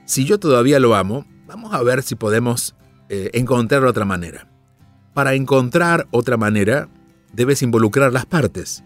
si 0.06 0.24
yo 0.24 0.38
todavía 0.40 0.80
lo 0.80 0.94
amo, 0.94 1.26
vamos 1.54 1.72
a 1.72 1.84
ver 1.84 2.02
si 2.02 2.16
podemos 2.16 2.74
eh, 3.08 3.30
encontrar 3.32 3.84
otra 3.84 4.04
manera. 4.04 4.48
Para 5.12 5.34
encontrar 5.34 6.08
otra 6.10 6.36
manera, 6.36 6.88
debes 7.32 7.62
involucrar 7.62 8.12
las 8.12 8.26
partes. 8.26 8.82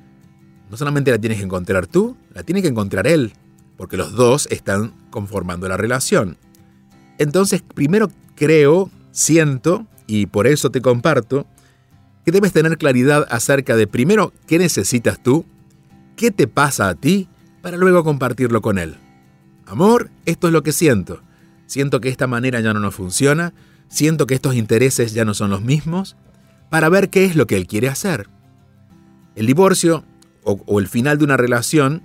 No 0.70 0.76
solamente 0.76 1.10
la 1.10 1.16
tienes 1.16 1.38
que 1.38 1.44
encontrar 1.44 1.86
tú, 1.86 2.14
la 2.34 2.42
tiene 2.42 2.60
que 2.60 2.68
encontrar 2.68 3.06
él, 3.06 3.32
porque 3.78 3.96
los 3.96 4.12
dos 4.12 4.48
están 4.50 4.92
conformando 5.08 5.66
la 5.66 5.78
relación. 5.78 6.36
Entonces, 7.16 7.62
primero 7.62 8.10
creo, 8.34 8.90
siento, 9.12 9.86
y 10.06 10.26
por 10.26 10.46
eso 10.46 10.70
te 10.70 10.82
comparto, 10.82 11.46
que 12.26 12.32
debes 12.32 12.52
tener 12.52 12.76
claridad 12.76 13.26
acerca 13.30 13.76
de 13.76 13.86
primero 13.86 14.34
qué 14.46 14.58
necesitas 14.58 15.22
tú, 15.22 15.46
qué 16.16 16.30
te 16.30 16.46
pasa 16.46 16.90
a 16.90 16.94
ti, 16.94 17.28
para 17.62 17.78
luego 17.78 18.04
compartirlo 18.04 18.60
con 18.60 18.76
él. 18.78 18.98
Amor, 19.64 20.10
esto 20.26 20.48
es 20.48 20.52
lo 20.52 20.62
que 20.62 20.72
siento. 20.72 21.22
Siento 21.68 22.00
que 22.00 22.08
esta 22.08 22.26
manera 22.26 22.60
ya 22.60 22.72
no 22.72 22.80
nos 22.80 22.94
funciona, 22.94 23.52
siento 23.88 24.26
que 24.26 24.34
estos 24.34 24.54
intereses 24.54 25.12
ya 25.12 25.26
no 25.26 25.34
son 25.34 25.50
los 25.50 25.60
mismos, 25.60 26.16
para 26.70 26.88
ver 26.88 27.10
qué 27.10 27.26
es 27.26 27.36
lo 27.36 27.46
que 27.46 27.56
él 27.56 27.66
quiere 27.66 27.90
hacer. 27.90 28.30
El 29.36 29.46
divorcio 29.46 30.02
o, 30.44 30.80
el 30.80 30.88
final 30.88 31.18
de 31.18 31.24
una 31.24 31.36
relación 31.36 32.02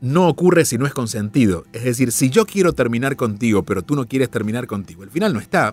no 0.00 0.26
ocurre 0.26 0.64
si 0.64 0.76
no 0.76 0.86
es 0.86 0.92
consentido. 0.92 1.66
Es 1.72 1.84
decir, 1.84 2.10
si 2.10 2.30
yo 2.30 2.46
quiero 2.46 2.72
terminar 2.72 3.14
contigo, 3.14 3.62
pero 3.62 3.82
tú 3.82 3.94
no 3.94 4.08
quieres 4.08 4.28
terminar 4.28 4.66
contigo, 4.66 5.04
el 5.04 5.10
final 5.10 5.32
no 5.32 5.38
está. 5.38 5.72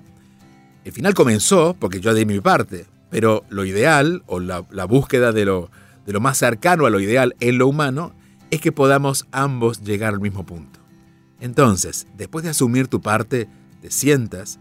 El 0.86 0.91
final 0.91 1.15
comenzó 1.15 1.75
porque 1.79 2.00
yo 2.00 2.13
di 2.13 2.24
mi 2.24 2.39
parte, 2.39 2.86
pero 3.09 3.45
lo 3.50 3.65
ideal 3.65 4.21
o 4.27 4.39
la, 4.39 4.62
búsqueda 4.86 5.31
de 5.31 5.45
lo, 5.45 5.71
de 6.05 6.13
lo 6.13 6.21
más 6.21 6.38
cercano 6.38 6.86
a 6.86 6.91
lo 6.91 7.00
ideal 7.00 7.36
en 7.39 7.57
lo 7.57 7.67
humano 7.67 8.13
es 8.51 8.62
que 8.62 8.71
podamos 8.71 9.25
ambos 9.31 9.81
llegar 9.81 10.13
al 10.13 10.19
mismo 10.19 10.45
punto. 10.45 10.87
Entonces, 11.39 12.08
después 12.15 12.44
de 12.44 12.51
asumir 12.51 12.88
tu 12.88 13.01
parte, 13.01 13.48
te 13.82 13.91
sientas, 13.91 14.60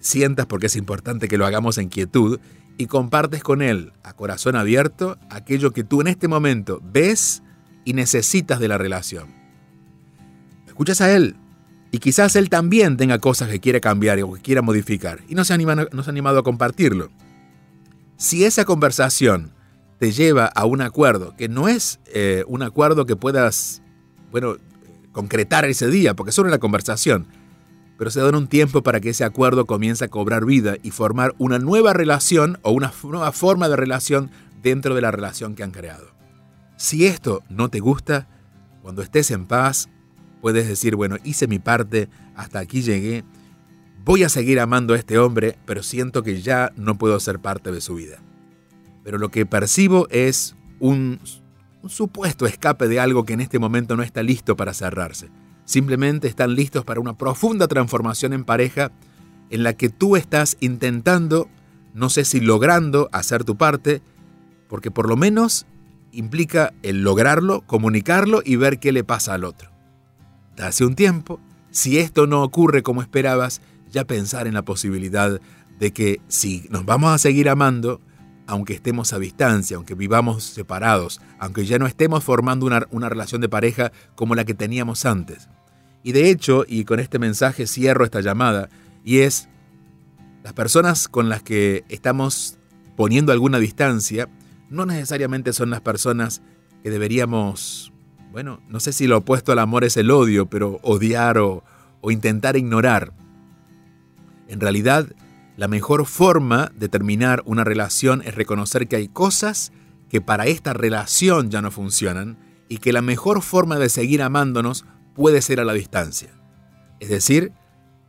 sientas 0.00 0.46
porque 0.46 0.66
es 0.66 0.76
importante 0.76 1.28
que 1.28 1.38
lo 1.38 1.46
hagamos 1.46 1.78
en 1.78 1.88
quietud 1.88 2.40
y 2.78 2.86
compartes 2.86 3.42
con 3.42 3.62
él 3.62 3.92
a 4.02 4.12
corazón 4.14 4.56
abierto 4.56 5.18
aquello 5.30 5.72
que 5.72 5.84
tú 5.84 6.00
en 6.00 6.08
este 6.08 6.28
momento 6.28 6.80
ves 6.82 7.42
y 7.84 7.92
necesitas 7.92 8.60
de 8.60 8.68
la 8.68 8.78
relación. 8.78 9.34
Escuchas 10.66 11.00
a 11.00 11.14
él 11.14 11.36
y 11.90 11.98
quizás 11.98 12.36
él 12.36 12.50
también 12.50 12.96
tenga 12.96 13.18
cosas 13.18 13.48
que 13.48 13.60
quiere 13.60 13.80
cambiar 13.80 14.20
o 14.22 14.32
que 14.34 14.42
quiera 14.42 14.62
modificar 14.62 15.20
y 15.28 15.34
no 15.34 15.44
se, 15.44 15.54
anima, 15.54 15.74
no 15.74 16.02
se 16.02 16.10
ha 16.10 16.12
animado 16.12 16.38
a 16.38 16.42
compartirlo. 16.42 17.10
Si 18.16 18.44
esa 18.44 18.64
conversación 18.64 19.52
te 19.98 20.12
lleva 20.12 20.46
a 20.46 20.66
un 20.66 20.82
acuerdo, 20.82 21.34
que 21.36 21.48
no 21.48 21.68
es 21.68 22.00
eh, 22.06 22.44
un 22.48 22.62
acuerdo 22.62 23.06
que 23.06 23.16
puedas, 23.16 23.82
bueno, 24.30 24.56
concretar 25.16 25.64
ese 25.64 25.88
día, 25.88 26.12
porque 26.12 26.30
solo 26.30 26.48
una 26.48 26.58
conversación, 26.58 27.26
pero 27.96 28.10
se 28.10 28.20
da 28.20 28.28
un 28.28 28.48
tiempo 28.48 28.82
para 28.82 29.00
que 29.00 29.08
ese 29.08 29.24
acuerdo 29.24 29.64
comience 29.64 30.04
a 30.04 30.08
cobrar 30.08 30.44
vida 30.44 30.76
y 30.82 30.90
formar 30.90 31.34
una 31.38 31.58
nueva 31.58 31.94
relación 31.94 32.58
o 32.60 32.72
una 32.72 32.92
nueva 33.02 33.32
forma 33.32 33.70
de 33.70 33.76
relación 33.76 34.30
dentro 34.62 34.94
de 34.94 35.00
la 35.00 35.10
relación 35.10 35.54
que 35.54 35.62
han 35.62 35.70
creado. 35.70 36.08
Si 36.76 37.06
esto 37.06 37.42
no 37.48 37.70
te 37.70 37.80
gusta, 37.80 38.28
cuando 38.82 39.00
estés 39.00 39.30
en 39.30 39.46
paz, 39.46 39.88
puedes 40.42 40.68
decir, 40.68 40.96
bueno, 40.96 41.16
hice 41.24 41.46
mi 41.46 41.58
parte, 41.58 42.10
hasta 42.34 42.58
aquí 42.58 42.82
llegué, 42.82 43.24
voy 44.04 44.22
a 44.22 44.28
seguir 44.28 44.60
amando 44.60 44.92
a 44.92 44.98
este 44.98 45.18
hombre, 45.18 45.56
pero 45.64 45.82
siento 45.82 46.22
que 46.22 46.42
ya 46.42 46.74
no 46.76 46.98
puedo 46.98 47.18
ser 47.20 47.38
parte 47.38 47.72
de 47.72 47.80
su 47.80 47.94
vida 47.94 48.20
pero 49.06 49.18
lo 49.18 49.28
que 49.28 49.46
percibo 49.46 50.08
es 50.10 50.56
un, 50.80 51.20
supuesto 51.86 52.46
escape 52.46 52.88
de 52.88 53.00
algo 53.00 53.24
que 53.24 53.34
en 53.34 53.40
este 53.40 53.58
momento 53.58 53.96
no 53.96 54.02
está 54.02 54.22
listo 54.22 54.56
para 54.56 54.74
cerrarse. 54.74 55.28
Simplemente 55.64 56.28
están 56.28 56.54
listos 56.54 56.84
para 56.84 57.00
una 57.00 57.16
profunda 57.16 57.68
transformación 57.68 58.32
en 58.32 58.44
pareja 58.44 58.92
en 59.50 59.62
la 59.62 59.74
que 59.74 59.88
tú 59.88 60.16
estás 60.16 60.56
intentando, 60.60 61.48
no 61.94 62.08
sé 62.08 62.24
si 62.24 62.40
logrando 62.40 63.08
hacer 63.12 63.44
tu 63.44 63.56
parte, 63.56 64.02
porque 64.68 64.90
por 64.90 65.08
lo 65.08 65.16
menos 65.16 65.66
implica 66.12 66.72
el 66.82 67.02
lograrlo, 67.02 67.62
comunicarlo 67.62 68.42
y 68.44 68.56
ver 68.56 68.78
qué 68.78 68.92
le 68.92 69.04
pasa 69.04 69.34
al 69.34 69.44
otro. 69.44 69.70
Hace 70.58 70.84
un 70.84 70.94
tiempo, 70.94 71.40
si 71.70 71.98
esto 71.98 72.26
no 72.26 72.42
ocurre 72.42 72.82
como 72.82 73.02
esperabas, 73.02 73.60
ya 73.90 74.04
pensar 74.04 74.46
en 74.46 74.54
la 74.54 74.64
posibilidad 74.64 75.40
de 75.78 75.92
que 75.92 76.20
si 76.28 76.66
nos 76.70 76.84
vamos 76.84 77.12
a 77.12 77.18
seguir 77.18 77.48
amando, 77.48 78.00
aunque 78.46 78.74
estemos 78.74 79.12
a 79.12 79.18
distancia, 79.18 79.76
aunque 79.76 79.94
vivamos 79.94 80.44
separados, 80.44 81.20
aunque 81.38 81.66
ya 81.66 81.78
no 81.78 81.86
estemos 81.86 82.22
formando 82.22 82.66
una, 82.66 82.86
una, 82.90 83.08
relación 83.08 83.40
de 83.40 83.48
pareja 83.48 83.92
como 84.14 84.34
la 84.34 84.44
que 84.44 84.54
teníamos 84.54 85.04
antes. 85.04 85.48
Y 86.02 86.12
de 86.12 86.30
hecho, 86.30 86.64
y 86.68 86.84
con 86.84 87.00
este 87.00 87.18
mensaje 87.18 87.66
cierro 87.66 88.04
esta 88.04 88.20
llamada, 88.20 88.68
y 89.04 89.18
es, 89.18 89.48
las 90.44 90.52
personas 90.52 91.08
con 91.08 91.28
las 91.28 91.42
que 91.42 91.84
estamos 91.88 92.58
poniendo 92.96 93.32
alguna 93.32 93.58
distancia, 93.58 94.28
no 94.70 94.86
necesariamente 94.86 95.52
son 95.52 95.70
las 95.70 95.80
personas 95.80 96.42
que 96.82 96.90
deberíamos, 96.90 97.92
bueno, 98.30 98.60
no 98.68 98.78
sé 98.78 98.92
si 98.92 99.06
lo 99.06 99.18
opuesto 99.18 99.52
al 99.52 99.58
amor 99.58 99.84
es 99.84 99.96
el 99.96 100.10
odio, 100.10 100.46
pero 100.46 100.78
odiar 100.82 101.38
o, 101.38 101.64
o 102.00 102.10
intentar 102.10 102.56
ignorar. 102.56 103.12
En 104.48 104.60
realidad, 104.60 105.08
la 105.56 105.68
mejor 105.68 106.04
forma 106.04 106.70
de 106.76 106.88
terminar 106.88 107.42
una 107.46 107.64
relación 107.64 108.22
es 108.22 108.34
reconocer 108.34 108.88
que 108.88 108.96
hay 108.96 109.08
cosas 109.08 109.72
que 110.10 110.20
para 110.20 110.46
esta 110.46 110.74
relación 110.74 111.50
ya 111.50 111.62
no 111.62 111.70
funcionan 111.70 112.36
y 112.68 112.78
que 112.78 112.92
la 112.92 113.02
mejor 113.02 113.42
forma 113.42 113.78
de 113.78 113.88
seguir 113.88 114.22
amándonos 114.22 114.84
puede 115.14 115.40
ser 115.40 115.60
a 115.60 115.64
la 115.64 115.72
distancia. 115.72 116.28
Es 117.00 117.08
decir, 117.08 117.52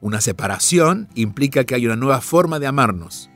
una 0.01 0.19
separación 0.19 1.07
implica 1.15 1.63
que 1.63 1.75
hay 1.75 1.85
una 1.85 1.95
nueva 1.95 2.21
forma 2.21 2.59
de 2.59 2.67
amarnos. 2.67 3.29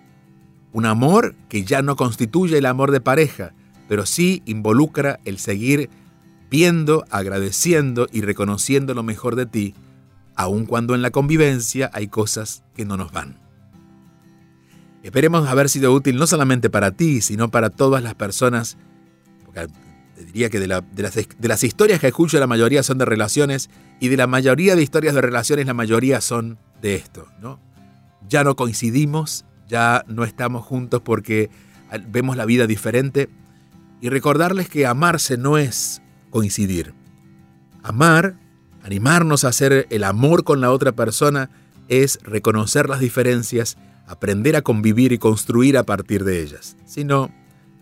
Un 0.73 0.85
amor 0.85 1.35
que 1.47 1.63
ya 1.63 1.81
no 1.81 1.95
constituye 1.95 2.57
el 2.57 2.65
amor 2.65 2.91
de 2.91 3.01
pareja, 3.01 3.53
pero 3.87 4.05
sí 4.05 4.41
involucra 4.45 5.19
el 5.25 5.37
seguir 5.39 5.89
viendo, 6.49 7.05
agradeciendo 7.09 8.07
y 8.11 8.21
reconociendo 8.21 8.93
lo 8.93 9.03
mejor 9.03 9.37
de 9.37 9.45
ti, 9.45 9.73
aun 10.35 10.65
cuando 10.65 10.95
en 10.95 11.01
la 11.01 11.11
convivencia 11.11 11.89
hay 11.93 12.09
cosas 12.09 12.63
que 12.75 12.85
no 12.85 12.97
nos 12.97 13.11
van. 13.13 13.50
Esperemos 15.03 15.47
haber 15.47 15.69
sido 15.69 15.93
útil 15.93 16.17
no 16.17 16.27
solamente 16.27 16.69
para 16.69 16.91
ti, 16.91 17.21
sino 17.21 17.49
para 17.49 17.69
todas 17.71 18.03
las 18.03 18.13
personas, 18.13 18.77
porque 19.45 19.67
te 20.15 20.25
diría 20.25 20.49
que 20.49 20.59
de, 20.59 20.67
las, 20.67 21.63
historias 21.63 21.99
que 21.99 22.07
escucho 22.07 22.39
la 22.39 22.47
mayoría 22.47 22.83
son 22.83 22.99
de 22.99 23.05
relaciones 23.05 23.69
y 23.99 24.09
de 24.09 24.17
la 24.17 24.27
mayoría 24.27 24.75
de 24.75 24.83
historias 24.83 25.15
de 25.15 25.21
relaciones 25.21 25.65
la 25.65 25.73
mayoría 25.73 26.21
son 26.21 26.59
de 26.81 26.95
esto, 26.95 27.27
¿no? 27.41 27.59
Ya 28.29 28.43
no 28.43 28.55
coincidimos, 28.55 29.45
ya 29.67 30.05
no 30.07 30.23
estamos 30.23 30.63
juntos 30.63 31.01
porque 31.03 31.49
vemos 32.09 32.37
la 32.37 32.45
vida 32.45 32.67
diferente 32.67 33.29
y 33.99 34.09
recordarles 34.09 34.69
que 34.69 34.85
amarse 34.85 35.37
no 35.37 35.57
es 35.57 36.01
coincidir. 36.29 36.93
Amar, 37.81 38.35
animarnos 38.83 39.43
a 39.43 39.49
hacer 39.49 39.87
el 39.89 40.03
amor 40.03 40.43
con 40.43 40.61
la 40.61 40.71
otra 40.71 40.91
persona 40.91 41.49
es 41.87 42.19
reconocer 42.23 42.87
las 42.87 42.99
diferencias 42.99 43.77
aprender 44.07 44.55
a 44.55 44.61
convivir 44.61 45.11
y 45.11 45.17
construir 45.17 45.77
a 45.77 45.83
partir 45.83 46.23
de 46.23 46.41
ellas. 46.41 46.77
Si 46.85 47.03
no, 47.03 47.31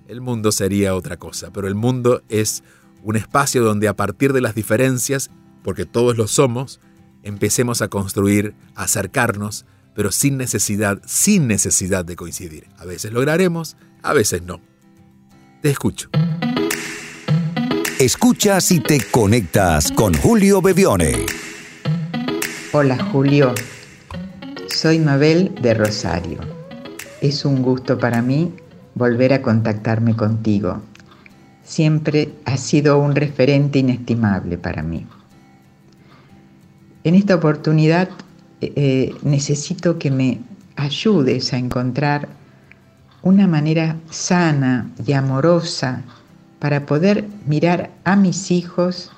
el 0.07 0.21
mundo 0.21 0.51
sería 0.51 0.95
otra 0.95 1.17
cosa, 1.17 1.51
pero 1.51 1.67
el 1.67 1.75
mundo 1.75 2.23
es 2.29 2.63
un 3.03 3.15
espacio 3.15 3.63
donde 3.63 3.87
a 3.87 3.95
partir 3.95 4.33
de 4.33 4.41
las 4.41 4.55
diferencias, 4.55 5.31
porque 5.63 5.85
todos 5.85 6.17
lo 6.17 6.27
somos, 6.27 6.79
empecemos 7.23 7.81
a 7.81 7.87
construir, 7.87 8.55
a 8.75 8.83
acercarnos, 8.83 9.65
pero 9.95 10.11
sin 10.11 10.37
necesidad, 10.37 11.01
sin 11.05 11.47
necesidad 11.47 12.05
de 12.05 12.15
coincidir. 12.15 12.67
A 12.77 12.85
veces 12.85 13.11
lograremos, 13.11 13.77
a 14.01 14.13
veces 14.13 14.41
no. 14.41 14.61
Te 15.61 15.69
escucho. 15.69 16.09
Escuchas 17.99 18.71
y 18.71 18.79
te 18.79 19.01
conectas 19.11 19.91
con 19.91 20.13
Julio 20.13 20.61
Bebione. 20.61 21.25
Hola 22.71 22.97
Julio, 23.11 23.53
soy 24.73 24.99
Mabel 24.99 25.55
de 25.61 25.73
Rosario. 25.73 26.39
Es 27.21 27.45
un 27.45 27.61
gusto 27.61 27.97
para 27.97 28.21
mí 28.21 28.53
volver 28.95 29.33
a 29.33 29.41
contactarme 29.41 30.15
contigo. 30.15 30.81
Siempre 31.63 32.33
has 32.45 32.61
sido 32.61 32.99
un 32.99 33.15
referente 33.15 33.79
inestimable 33.79 34.57
para 34.57 34.81
mí. 34.81 35.05
En 37.03 37.15
esta 37.15 37.35
oportunidad 37.35 38.09
eh, 38.61 38.73
eh, 38.75 39.15
necesito 39.23 39.97
que 39.97 40.11
me 40.11 40.39
ayudes 40.75 41.53
a 41.53 41.57
encontrar 41.57 42.29
una 43.21 43.47
manera 43.47 43.97
sana 44.09 44.89
y 45.05 45.13
amorosa 45.13 46.03
para 46.59 46.85
poder 46.85 47.25
mirar 47.45 47.91
a 48.03 48.15
mis 48.15 48.51
hijos 48.51 49.11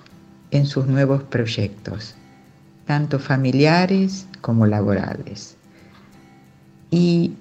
en 0.51 0.65
sus 0.65 0.87
nuevos 0.87 1.23
proyectos, 1.23 2.15
tanto 2.91 3.19
familiares 3.19 4.27
como 4.41 4.65
laborales. 4.65 5.55
Y 6.89 7.31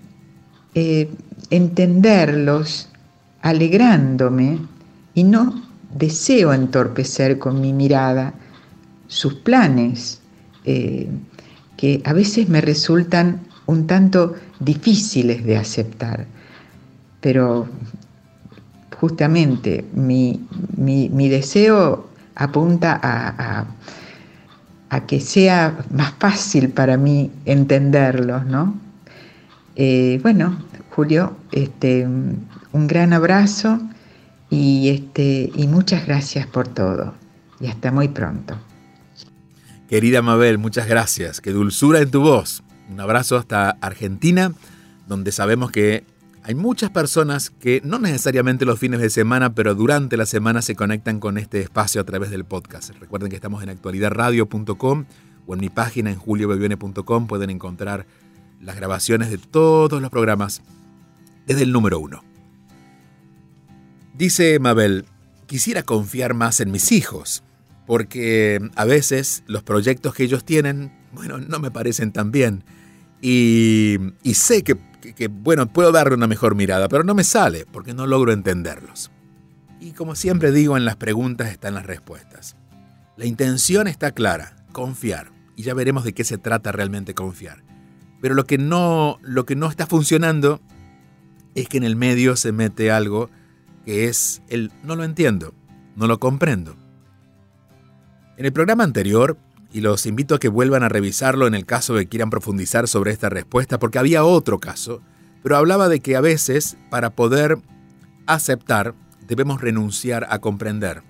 eh, 0.77 1.11
entenderlos 1.51 2.89
alegrándome 3.43 4.61
y 5.13 5.25
no 5.25 5.61
deseo 5.93 6.53
entorpecer 6.53 7.41
con 7.41 7.61
mi 7.61 7.73
mirada 7.73 8.33
sus 9.09 9.35
planes, 9.35 10.21
eh, 10.67 11.09
que 11.77 12.01
a 12.05 12.13
veces 12.13 12.49
me 12.49 12.61
resultan 12.61 13.41
un 13.67 13.89
tanto 13.89 14.37
difíciles 14.61 15.45
de 15.45 15.57
aceptar. 15.57 16.27
Pero 17.21 17.67
justamente 19.01 19.85
mi, 19.95 20.39
deseo 21.29 22.07
apunta 22.37 23.01
a, 23.03 23.67
que 25.07 25.20
sea 25.20 25.79
más 25.90 26.14
fácil 26.18 26.70
para 26.70 26.96
mí 26.96 27.31
entenderlos, 27.44 28.44
¿no? 28.46 28.74
Eh, 29.76 30.18
bueno, 30.22 30.59
Julio, 30.90 31.37
este, 31.53 32.07
un 32.07 32.87
gran 32.87 33.12
abrazo 33.12 33.81
y, 34.50 34.88
este, 34.88 35.50
y 35.55 35.68
muchas 35.68 36.07
gracias 36.07 36.46
por 36.46 36.68
todo. 36.68 37.14
Y 37.61 37.68
hasta 37.68 37.92
muy 37.92 38.09
pronto. 38.09 38.59
Querida 39.88 40.22
Mabel, 40.22 40.59
muchas 40.59 40.88
gracias. 40.88 41.40
Qué 41.40 41.53
dulzura 41.53 42.00
en 42.00 42.11
tu 42.11 42.20
voz. 42.20 42.62
Un 42.90 43.00
abrazo 43.00 43.37
hasta 43.37 43.70
Argentina, 43.81 44.53
donde 45.07 45.33
sabemos 45.33 45.70
que 45.70 46.05
hay 46.42 46.55
muchas 46.55 46.90
personas 46.90 47.50
que 47.50 47.81
no 47.85 47.98
necesariamente 47.98 48.64
los 48.64 48.79
fines 48.79 49.00
de 49.00 49.11
semana, 49.11 49.55
pero 49.55 49.74
durante 49.74 50.16
la 50.16 50.26
semana 50.26 50.62
se 50.62 50.74
conectan 50.74 51.20
con 51.20 51.38
este 51.38 51.61
espacio 51.61 52.00
a 52.00 52.05
través 52.05 52.31
del 52.31 52.44
podcast. 52.44 52.90
Recuerden 52.98 53.31
que 53.31 53.37
estamos 53.37 53.62
en 53.62 53.68
actualidadradio.com 53.68 55.05
o 55.46 55.55
en 55.55 55.61
mi 55.61 55.68
página 55.68 56.11
en 56.11 56.16
juliobevione.com 56.16 57.26
pueden 57.26 57.50
encontrar 57.50 58.07
las 58.61 58.76
grabaciones 58.76 59.31
de 59.31 59.38
todos 59.38 60.00
los 60.00 60.11
programas 60.11 60.62
desde 61.46 61.62
el 61.62 61.72
número 61.72 61.98
uno. 61.98 62.22
Dice 64.16 64.59
Mabel, 64.59 65.07
quisiera 65.46 65.83
confiar 65.83 66.35
más 66.35 66.61
en 66.61 66.70
mis 66.70 66.92
hijos, 66.92 67.42
porque 67.87 68.61
a 68.76 68.85
veces 68.85 69.42
los 69.46 69.62
proyectos 69.62 70.14
que 70.14 70.24
ellos 70.24 70.44
tienen, 70.44 70.92
bueno, 71.12 71.38
no 71.38 71.59
me 71.59 71.70
parecen 71.70 72.12
tan 72.12 72.31
bien. 72.31 72.62
Y, 73.22 73.98
sé 74.33 74.62
que, 74.62 74.76
que, 75.01 75.29
bueno, 75.29 75.67
puedo 75.67 75.93
darle 75.93 76.15
una 76.15 76.27
mejor 76.27 76.55
mirada, 76.55 76.89
pero 76.89 77.05
no 77.05 77.15
me 77.15 77.25
sale 77.25 77.67
porque 77.71 77.95
no 77.95 78.07
logro 78.07 78.33
entenderlos. 78.33 79.11
Y 79.81 79.93
como 79.93 80.15
siempre 80.15 80.53
digo, 80.53 80.77
en 80.77 80.85
las 80.85 80.97
preguntas 80.97 81.51
están 81.51 81.75
las 81.75 81.87
respuestas. 81.87 82.57
La 83.17 83.27
intención 83.27 83.87
está 83.87 84.13
clara, 84.13 84.57
confiar. 84.73 85.33
Y 85.57 85.63
ya 85.63 85.75
veremos 85.75 86.05
de 86.05 86.13
qué 86.13 86.25
se 86.25 86.39
trata 86.39 86.73
realmente 86.73 87.15
confiar. 87.15 87.63
Pero 88.21 88.35
lo 88.35 88.45
que 88.45 88.59
no, 88.59 89.19
lo 89.23 89.47
que 89.47 89.57
no 89.57 89.69
está 89.69 89.87
funcionando 89.87 90.61
es 91.55 91.69
que 91.69 91.79
en 91.79 91.85
el 91.85 91.97
medio 91.97 92.37
se 92.37 92.53
mete 92.53 92.91
algo 92.91 93.31
que 93.85 94.09
es 94.09 94.43
el 94.49 94.71
no 94.83 94.97
lo 94.97 95.05
entiendo, 95.05 95.55
no 95.97 96.07
lo 96.07 96.21
comprendo. 96.21 96.77
En 98.37 98.47
el 98.47 98.53
programa 98.53 98.85
anterior, 98.85 99.39
y 99.73 99.81
los 99.81 100.07
invito 100.07 100.35
a 100.35 100.41
que 100.41 100.49
vuelvan 100.49 100.83
a 100.83 100.89
revisarlo 100.89 101.47
en 101.47 101.55
el 101.55 101.67
caso 101.67 101.95
de 101.95 102.05
que 102.05 102.11
quieran 102.11 102.31
profundizar 102.31 102.89
sobre 102.89 103.13
esta 103.13 103.29
respuesta, 103.29 103.79
porque 103.79 103.99
había 103.99 104.25
otro 104.25 104.59
caso, 104.59 105.01
pero 105.43 105.57
hablaba 105.57 105.89
de 105.89 106.01
que 106.01 106.17
a 106.17 106.21
veces, 106.21 106.77
para 106.91 107.11
poder 107.11 107.59
aceptar, 108.27 108.95
debemos 109.27 109.61
renunciar 109.61 110.27
a 110.31 110.41
comprender. 110.41 111.03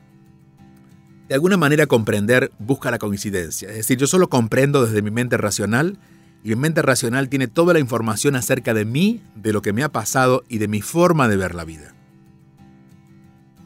De 1.29 1.35
alguna 1.35 1.57
manera 1.57 1.87
comprender 1.87 2.51
busca 2.59 2.91
la 2.91 2.99
coincidencia, 2.99 3.71
es 3.71 3.77
decir, 3.77 3.99
yo 3.99 4.07
solo 4.07 4.29
comprendo 4.29 4.85
desde 4.85 5.01
mi 5.01 5.11
mente 5.11 5.37
racional 5.37 5.99
y 6.43 6.51
mi 6.51 6.57
mente 6.57 6.83
racional 6.83 7.29
tiene 7.29 7.47
toda 7.47 7.73
la 7.73 7.79
información 7.79 8.35
acerca 8.35 8.75
de 8.75 8.85
mí, 8.85 9.23
de 9.37 9.53
lo 9.53 9.63
que 9.63 9.73
me 9.73 9.83
ha 9.83 9.93
pasado 9.93 10.43
y 10.49 10.59
de 10.59 10.69
mi 10.69 10.83
forma 10.83 11.29
de 11.29 11.37
ver 11.37 11.55
la 11.55 11.65
vida. 11.65 11.95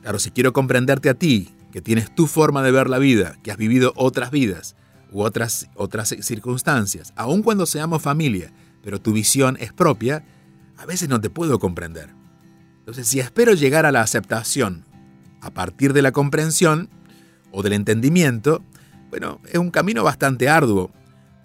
Claro, 0.02 0.18
si 0.18 0.30
quiero 0.30 0.52
comprenderte 0.52 1.08
a 1.08 1.14
ti, 1.14 1.54
que 1.72 1.80
tienes 1.80 2.14
tu 2.14 2.26
forma 2.26 2.62
de 2.62 2.70
ver 2.70 2.90
la 2.90 2.98
vida, 2.98 3.36
que 3.42 3.50
has 3.50 3.56
vivido 3.56 3.92
otras 3.96 4.30
vidas 4.30 4.76
u 5.14 5.22
otras, 5.22 5.68
otras 5.76 6.08
circunstancias, 6.20 7.12
aun 7.16 7.42
cuando 7.42 7.66
seamos 7.66 8.02
familia, 8.02 8.52
pero 8.82 9.00
tu 9.00 9.12
visión 9.12 9.56
es 9.60 9.72
propia, 9.72 10.24
a 10.76 10.84
veces 10.86 11.08
no 11.08 11.20
te 11.20 11.30
puedo 11.30 11.60
comprender. 11.60 12.10
Entonces, 12.80 13.06
si 13.06 13.20
espero 13.20 13.54
llegar 13.54 13.86
a 13.86 13.92
la 13.92 14.02
aceptación 14.02 14.84
a 15.40 15.50
partir 15.50 15.92
de 15.92 16.02
la 16.02 16.10
comprensión 16.10 16.90
o 17.52 17.62
del 17.62 17.74
entendimiento, 17.74 18.62
bueno, 19.08 19.40
es 19.46 19.58
un 19.58 19.70
camino 19.70 20.02
bastante 20.02 20.48
arduo, 20.48 20.90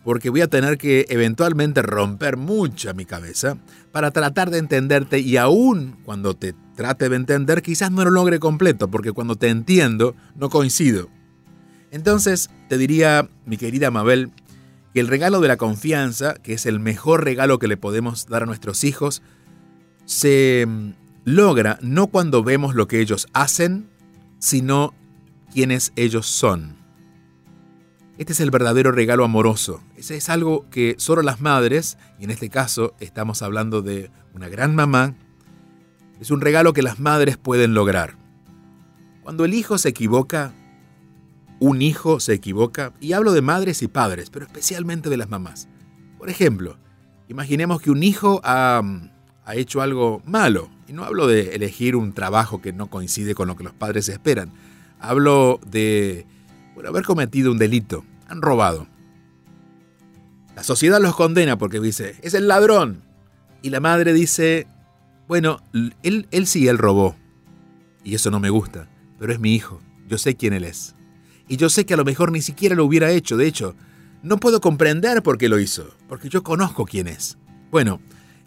porque 0.04 0.32
voy 0.32 0.42
a 0.42 0.48
tener 0.48 0.80
que 0.80 1.06
eventualmente 1.10 1.84
romper 1.84 2.38
mucho 2.38 2.92
mi 2.96 3.06
cabeza 3.06 3.58
para 3.92 4.10
tratar 4.10 4.50
de 4.50 4.58
entenderte 4.58 5.20
y 5.20 5.38
aún 5.38 6.00
cuando 6.04 6.34
te 6.34 6.56
trate 6.76 7.08
de 7.08 7.18
entender 7.18 7.62
quizás 7.62 7.92
no 7.92 8.04
lo 8.04 8.10
logre 8.10 8.40
completo, 8.40 8.90
porque 8.90 9.12
cuando 9.12 9.36
te 9.36 9.50
entiendo 9.50 10.16
no 10.36 10.50
coincido. 10.50 11.10
Entonces 11.92 12.50
te 12.68 12.78
diría, 12.78 13.30
mi 13.46 13.58
querida 13.58 13.92
Mabel, 13.92 14.32
que 14.94 15.00
el 15.00 15.08
regalo 15.08 15.40
de 15.40 15.48
la 15.48 15.58
confianza, 15.58 16.36
que 16.36 16.54
es 16.54 16.66
el 16.66 16.80
mejor 16.80 17.24
regalo 17.24 17.60
que 17.60 17.68
le 17.68 17.78
podemos 17.78 18.28
dar 18.28 18.44
a 18.44 18.46
nuestros 18.46 18.84
hijos, 18.84 19.22
se 20.06 20.66
mm, 20.68 20.90
logra 21.26 21.78
no 21.82 22.08
cuando 22.08 22.44
vemos 22.44 22.76
lo 22.76 22.88
que 22.88 23.00
ellos 23.00 23.28
hacen, 23.34 23.90
sino 24.40 24.94
quienes 25.52 25.94
ellos 25.96 26.26
son. 26.26 26.78
Este 28.18 28.34
es 28.34 28.42
el 28.42 28.52
verdadero 28.52 28.92
regalo 28.92 29.24
amoroso. 29.24 29.82
Ese 29.96 30.18
es 30.18 30.30
algo 30.30 30.70
que 30.70 30.96
solo 30.98 31.22
las 31.22 31.40
madres, 31.40 31.98
y 32.20 32.26
en 32.26 32.32
este 32.32 32.50
caso 32.50 32.94
estamos 33.00 33.42
hablando 33.42 33.82
de 33.82 34.12
una 34.34 34.50
gran 34.50 34.76
mamá, 34.76 35.16
es 36.20 36.32
un 36.32 36.42
regalo 36.42 36.74
que 36.74 36.82
las 36.82 37.00
madres 37.00 37.38
pueden 37.38 37.74
lograr. 37.74 38.18
Cuando 39.24 39.46
el 39.46 39.54
hijo 39.54 39.78
se 39.78 39.90
equivoca, 39.90 40.52
un 41.60 41.82
hijo 41.82 42.20
se 42.20 42.34
equivoca, 42.34 42.94
y 43.00 43.14
hablo 43.14 43.34
de 43.34 43.42
madres 43.42 43.82
y 43.82 43.88
padres, 43.88 44.30
pero 44.30 44.46
especialmente 44.46 45.10
de 45.10 45.18
las 45.18 45.30
mamás. 45.30 45.68
Por 46.18 46.30
ejemplo, 46.30 46.78
imaginemos 47.28 47.82
que 47.82 47.92
un 47.92 48.04
hijo 48.04 48.42
ha, 48.44 48.82
ha 49.46 49.56
hecho 49.56 49.82
algo 49.82 50.22
malo, 50.26 50.70
y 50.88 50.94
no 50.94 51.04
hablo 51.04 51.28
de 51.28 51.56
elegir 51.56 51.96
un 51.96 52.14
trabajo 52.14 52.62
que 52.62 52.74
no 52.74 52.90
coincide 52.90 53.36
con 53.36 53.48
lo 53.48 53.56
que 53.56 53.64
los 53.64 53.74
padres 53.74 54.10
esperan, 54.10 54.52
hablo 55.00 55.60
de 55.66 56.26
haber 56.88 57.04
cometido 57.04 57.52
un 57.52 57.58
delito. 57.58 58.06
Han 58.28 58.42
robado. 58.42 58.88
La 60.56 60.64
sociedad 60.64 61.02
los 61.02 61.16
condena 61.16 61.58
porque 61.58 61.80
dice, 61.80 62.16
es 62.22 62.34
el 62.34 62.48
ladrón. 62.48 63.02
Y 63.62 63.70
la 63.70 63.80
madre 63.80 64.14
dice, 64.14 64.68
bueno, 65.28 65.62
él, 66.04 66.28
él 66.32 66.48
sí, 66.48 66.68
él 66.68 66.78
robó. 66.78 67.16
Y 68.04 68.16
eso 68.16 68.32
no 68.32 68.40
me 68.40 68.50
gusta, 68.50 68.88
pero 69.18 69.34
es 69.34 69.40
mi 69.40 69.54
hijo. 69.54 69.82
Yo 70.08 70.18
sé 70.18 70.36
quién 70.36 70.54
él 70.54 70.64
es. 70.64 70.96
Y 71.50 71.58
yo 71.58 71.68
sé 71.68 71.86
que 71.86 71.96
a 71.96 71.98
lo 71.98 72.06
mejor 72.06 72.32
ni 72.32 72.42
siquiera 72.42 72.76
lo 72.76 72.86
hubiera 72.86 73.10
hecho. 73.12 73.36
De 73.36 73.48
hecho, 73.48 73.76
no 74.22 74.38
puedo 74.38 74.62
comprender 74.62 75.24
por 75.24 75.40
qué 75.40 75.50
lo 75.50 75.60
hizo, 75.60 75.90
porque 76.08 76.30
yo 76.30 76.44
conozco 76.44 76.86
quién 76.86 77.08
es. 77.08 77.38
Bueno, 77.72 78.00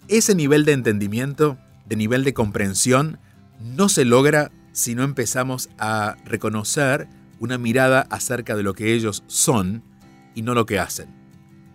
ese 0.06 0.36
nivel 0.36 0.64
de 0.64 0.72
entendimiento, 0.72 1.58
de 1.84 1.96
nivel 1.96 2.22
de 2.22 2.32
comprensión, 2.32 3.18
no 3.60 3.88
se 3.88 4.04
logra 4.04 4.52
si 4.70 4.94
no 4.94 5.02
empezamos 5.02 5.68
a 5.78 6.16
reconocer 6.24 7.08
una 7.40 7.58
mirada 7.58 8.06
acerca 8.08 8.54
de 8.54 8.62
lo 8.62 8.72
que 8.72 8.94
ellos 8.94 9.24
son 9.26 9.82
y 10.36 10.42
no 10.42 10.54
lo 10.54 10.64
que 10.64 10.78
hacen. 10.78 11.08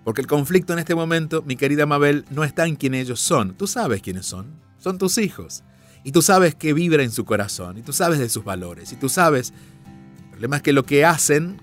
Porque 0.05 0.21
el 0.21 0.27
conflicto 0.27 0.71
en 0.71 0.79
este 0.79 0.95
momento, 0.95 1.43
mi 1.45 1.57
querida 1.57 1.85
Mabel, 1.85 2.23
no 2.29 2.45
está 2.45 2.65
en 2.65 2.77
quién 2.77 2.93
ellos 2.93 3.19
son. 3.19 3.53
Tú 3.55 3.67
sabes 3.67 4.01
quiénes 4.01 4.25
son. 4.25 4.61
Son 4.77 4.97
tus 4.97 5.17
hijos. 5.17 5.65
Y 6.05 6.13
tú 6.13 6.21
sabes 6.21 6.55
qué 6.55 6.71
vibra 6.71 7.03
en 7.03 7.11
su 7.11 7.25
corazón. 7.25 7.77
Y 7.77 7.81
tú 7.81 7.91
sabes 7.91 8.17
de 8.17 8.29
sus 8.29 8.45
valores. 8.45 8.93
Y 8.93 8.95
tú 8.95 9.09
sabes... 9.09 9.53
Problema 10.37 10.57
es 10.57 10.61
que 10.61 10.71
lo 10.71 10.85
que 10.85 11.03
hacen, 11.03 11.59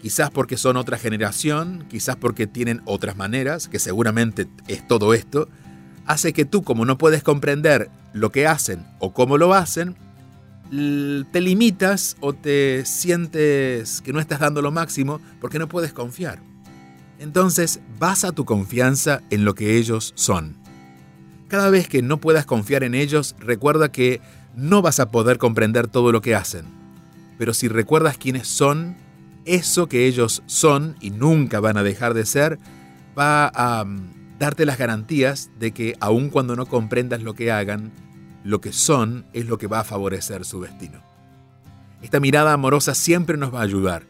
quizás 0.00 0.30
porque 0.30 0.56
son 0.56 0.78
otra 0.78 0.96
generación, 0.96 1.84
quizás 1.90 2.16
porque 2.16 2.46
tienen 2.46 2.80
otras 2.86 3.14
maneras, 3.14 3.68
que 3.68 3.78
seguramente 3.78 4.46
es 4.68 4.88
todo 4.88 5.12
esto, 5.12 5.50
hace 6.06 6.32
que 6.32 6.46
tú, 6.46 6.62
como 6.62 6.86
no 6.86 6.96
puedes 6.96 7.22
comprender 7.22 7.90
lo 8.14 8.32
que 8.32 8.46
hacen 8.46 8.86
o 9.00 9.12
cómo 9.12 9.36
lo 9.36 9.52
hacen, 9.52 9.96
te 10.70 11.40
limitas 11.42 12.16
o 12.20 12.32
te 12.32 12.86
sientes 12.86 14.00
que 14.00 14.14
no 14.14 14.20
estás 14.20 14.40
dando 14.40 14.62
lo 14.62 14.70
máximo 14.70 15.20
porque 15.38 15.58
no 15.58 15.68
puedes 15.68 15.92
confiar. 15.92 16.40
Entonces, 17.18 17.80
basa 17.98 18.32
tu 18.32 18.46
confianza 18.46 19.20
en 19.28 19.44
lo 19.44 19.54
que 19.54 19.76
ellos 19.76 20.14
son. 20.16 20.56
Cada 21.48 21.68
vez 21.68 21.86
que 21.86 22.00
no 22.00 22.16
puedas 22.16 22.46
confiar 22.46 22.82
en 22.82 22.94
ellos, 22.94 23.36
recuerda 23.40 23.92
que 23.92 24.22
no 24.54 24.80
vas 24.80 25.00
a 25.00 25.10
poder 25.10 25.36
comprender 25.36 25.86
todo 25.86 26.12
lo 26.12 26.22
que 26.22 26.34
hacen. 26.34 26.85
Pero 27.38 27.54
si 27.54 27.68
recuerdas 27.68 28.18
quiénes 28.18 28.48
son, 28.48 28.96
eso 29.44 29.88
que 29.88 30.06
ellos 30.06 30.42
son 30.46 30.96
y 31.00 31.10
nunca 31.10 31.60
van 31.60 31.76
a 31.76 31.82
dejar 31.82 32.14
de 32.14 32.26
ser, 32.26 32.58
va 33.18 33.48
a 33.54 33.84
mm, 33.84 34.38
darte 34.38 34.66
las 34.66 34.78
garantías 34.78 35.50
de 35.58 35.72
que 35.72 35.96
aun 36.00 36.30
cuando 36.30 36.56
no 36.56 36.66
comprendas 36.66 37.22
lo 37.22 37.34
que 37.34 37.52
hagan, 37.52 37.92
lo 38.44 38.60
que 38.60 38.72
son 38.72 39.26
es 39.32 39.46
lo 39.46 39.58
que 39.58 39.66
va 39.66 39.80
a 39.80 39.84
favorecer 39.84 40.44
su 40.44 40.60
destino. 40.60 41.02
Esta 42.02 42.20
mirada 42.20 42.52
amorosa 42.52 42.94
siempre 42.94 43.36
nos 43.36 43.54
va 43.54 43.60
a 43.60 43.64
ayudar, 43.64 44.04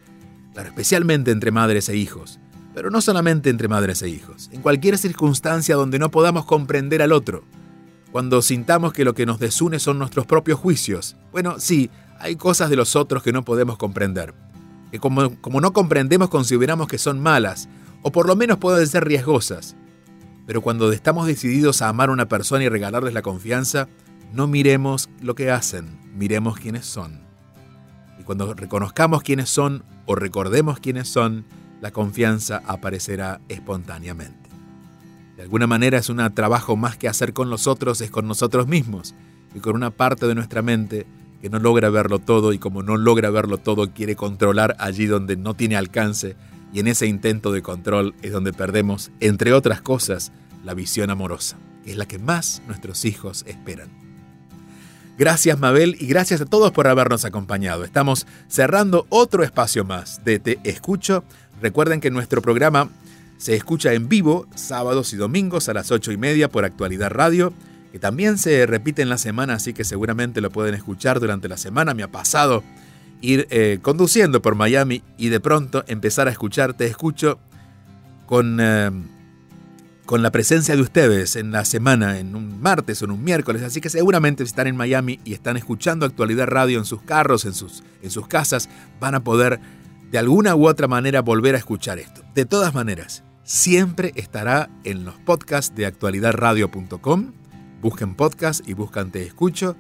especialmente 0.64 1.30
entre 1.30 1.50
madres 1.50 1.88
e 1.88 1.96
hijos, 1.96 2.40
pero 2.74 2.90
no 2.90 3.00
solamente 3.00 3.50
entre 3.50 3.68
madres 3.68 4.02
e 4.02 4.08
hijos, 4.08 4.50
en 4.52 4.60
cualquier 4.60 4.98
circunstancia 4.98 5.76
donde 5.76 5.98
no 5.98 6.10
podamos 6.10 6.44
comprender 6.44 7.02
al 7.02 7.12
otro, 7.12 7.44
cuando 8.12 8.42
sintamos 8.42 8.92
que 8.92 9.04
lo 9.04 9.14
que 9.14 9.26
nos 9.26 9.38
desune 9.38 9.78
son 9.78 9.98
nuestros 9.98 10.26
propios 10.26 10.58
juicios. 10.58 11.16
Bueno, 11.32 11.56
sí, 11.58 11.90
hay 12.20 12.36
cosas 12.36 12.70
de 12.70 12.76
los 12.76 12.96
otros 12.96 13.22
que 13.22 13.32
no 13.32 13.44
podemos 13.44 13.76
comprender, 13.76 14.34
que 14.90 14.98
como, 14.98 15.40
como 15.40 15.60
no 15.60 15.72
comprendemos 15.72 16.28
consideramos 16.28 16.88
que 16.88 16.98
son 16.98 17.20
malas, 17.20 17.68
o 18.02 18.12
por 18.12 18.26
lo 18.26 18.36
menos 18.36 18.58
pueden 18.58 18.86
ser 18.86 19.04
riesgosas. 19.04 19.76
Pero 20.46 20.60
cuando 20.60 20.92
estamos 20.92 21.26
decididos 21.26 21.82
a 21.82 21.88
amar 21.88 22.08
a 22.08 22.12
una 22.12 22.28
persona 22.28 22.64
y 22.64 22.68
regalarles 22.68 23.14
la 23.14 23.22
confianza, 23.22 23.88
no 24.32 24.46
miremos 24.46 25.08
lo 25.20 25.34
que 25.34 25.50
hacen, 25.50 25.98
miremos 26.14 26.58
quiénes 26.58 26.86
son. 26.86 27.20
Y 28.18 28.22
cuando 28.22 28.54
reconozcamos 28.54 29.22
quiénes 29.22 29.50
son 29.50 29.82
o 30.06 30.14
recordemos 30.14 30.78
quiénes 30.78 31.08
son, 31.08 31.44
la 31.80 31.90
confianza 31.90 32.62
aparecerá 32.66 33.40
espontáneamente. 33.48 34.48
De 35.36 35.42
alguna 35.42 35.66
manera 35.66 35.98
es 35.98 36.08
un 36.08 36.18
trabajo 36.34 36.76
más 36.76 36.96
que 36.96 37.08
hacer 37.08 37.32
con 37.32 37.50
los 37.50 37.66
otros, 37.66 38.00
es 38.00 38.10
con 38.10 38.26
nosotros 38.26 38.66
mismos 38.66 39.14
y 39.54 39.60
con 39.60 39.74
una 39.74 39.90
parte 39.90 40.26
de 40.26 40.34
nuestra 40.34 40.62
mente 40.62 41.06
que 41.40 41.50
no 41.50 41.58
logra 41.58 41.90
verlo 41.90 42.18
todo 42.18 42.52
y 42.52 42.58
como 42.58 42.82
no 42.82 42.96
logra 42.96 43.30
verlo 43.30 43.58
todo 43.58 43.92
quiere 43.92 44.16
controlar 44.16 44.76
allí 44.78 45.06
donde 45.06 45.36
no 45.36 45.54
tiene 45.54 45.76
alcance 45.76 46.36
y 46.72 46.80
en 46.80 46.88
ese 46.88 47.06
intento 47.06 47.52
de 47.52 47.62
control 47.62 48.14
es 48.22 48.32
donde 48.32 48.52
perdemos, 48.52 49.10
entre 49.20 49.52
otras 49.52 49.80
cosas, 49.80 50.32
la 50.64 50.74
visión 50.74 51.10
amorosa, 51.10 51.56
que 51.84 51.92
es 51.92 51.96
la 51.96 52.06
que 52.06 52.18
más 52.18 52.62
nuestros 52.66 53.04
hijos 53.04 53.44
esperan. 53.46 53.88
Gracias 55.18 55.58
Mabel 55.58 55.96
y 55.98 56.06
gracias 56.06 56.42
a 56.42 56.44
todos 56.44 56.72
por 56.72 56.86
habernos 56.88 57.24
acompañado. 57.24 57.84
Estamos 57.84 58.26
cerrando 58.48 59.06
otro 59.08 59.42
espacio 59.42 59.84
más 59.84 60.22
de 60.24 60.38
Te 60.38 60.58
Escucho. 60.64 61.24
Recuerden 61.62 62.00
que 62.02 62.10
nuestro 62.10 62.42
programa 62.42 62.90
se 63.38 63.54
escucha 63.54 63.94
en 63.94 64.08
vivo 64.08 64.46
sábados 64.54 65.14
y 65.14 65.16
domingos 65.16 65.70
a 65.70 65.74
las 65.74 65.90
8 65.90 66.12
y 66.12 66.16
media 66.18 66.50
por 66.50 66.66
Actualidad 66.66 67.10
Radio, 67.10 67.54
también 67.98 68.38
se 68.38 68.66
repite 68.66 69.02
en 69.02 69.08
la 69.08 69.18
semana, 69.18 69.54
así 69.54 69.72
que 69.72 69.84
seguramente 69.84 70.40
lo 70.40 70.50
pueden 70.50 70.74
escuchar 70.74 71.20
durante 71.20 71.48
la 71.48 71.56
semana. 71.56 71.94
Me 71.94 72.02
ha 72.02 72.10
pasado 72.10 72.62
ir 73.20 73.46
eh, 73.50 73.78
conduciendo 73.82 74.42
por 74.42 74.54
Miami 74.54 75.02
y 75.16 75.28
de 75.28 75.40
pronto 75.40 75.84
empezar 75.86 76.28
a 76.28 76.30
escuchar 76.30 76.74
Te 76.74 76.86
Escucho 76.86 77.38
con, 78.26 78.58
eh, 78.60 78.90
con 80.04 80.22
la 80.22 80.30
presencia 80.30 80.76
de 80.76 80.82
ustedes 80.82 81.36
en 81.36 81.52
la 81.52 81.64
semana, 81.64 82.18
en 82.18 82.34
un 82.36 82.60
martes 82.60 83.00
o 83.02 83.04
en 83.06 83.12
un 83.12 83.24
miércoles. 83.24 83.62
Así 83.62 83.80
que 83.80 83.90
seguramente 83.90 84.44
si 84.44 84.50
están 84.50 84.66
en 84.66 84.76
Miami 84.76 85.20
y 85.24 85.32
están 85.32 85.56
escuchando 85.56 86.06
Actualidad 86.06 86.46
Radio 86.46 86.78
en 86.78 86.84
sus 86.84 87.02
carros, 87.02 87.44
en 87.44 87.54
sus, 87.54 87.82
en 88.02 88.10
sus 88.10 88.28
casas, 88.28 88.68
van 89.00 89.14
a 89.14 89.24
poder 89.24 89.60
de 90.10 90.18
alguna 90.18 90.54
u 90.54 90.68
otra 90.68 90.88
manera 90.88 91.22
volver 91.22 91.54
a 91.54 91.58
escuchar 91.58 91.98
esto. 91.98 92.22
De 92.34 92.44
todas 92.44 92.74
maneras, 92.74 93.24
siempre 93.42 94.12
estará 94.16 94.68
en 94.84 95.04
los 95.04 95.14
podcasts 95.16 95.74
de 95.74 95.86
actualidadradio.com. 95.86 97.32
Busquen 97.86 98.16
podcast 98.16 98.68
y 98.68 98.72
buscan 98.72 99.12
Te 99.12 99.22
Escucho 99.22 99.76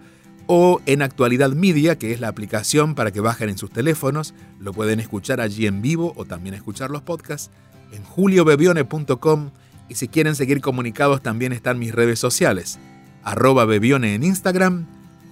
o 0.46 0.80
en 0.86 1.02
Actualidad 1.02 1.50
Media, 1.50 1.98
que 1.98 2.12
es 2.12 2.20
la 2.20 2.28
aplicación 2.28 2.94
para 2.94 3.10
que 3.10 3.18
bajen 3.18 3.48
en 3.48 3.58
sus 3.58 3.72
teléfonos. 3.72 4.32
Lo 4.60 4.72
pueden 4.72 5.00
escuchar 5.00 5.40
allí 5.40 5.66
en 5.66 5.82
vivo 5.82 6.12
o 6.14 6.24
también 6.24 6.54
escuchar 6.54 6.92
los 6.92 7.02
podcasts 7.02 7.50
en 7.90 8.04
juliobebione.com 8.04 9.50
y 9.88 9.96
si 9.96 10.06
quieren 10.06 10.36
seguir 10.36 10.60
comunicados 10.60 11.20
también 11.20 11.52
están 11.52 11.80
mis 11.80 11.92
redes 11.92 12.20
sociales, 12.20 12.78
arroba 13.24 13.64
Bebione 13.64 14.14
en 14.14 14.22
Instagram, 14.22 14.86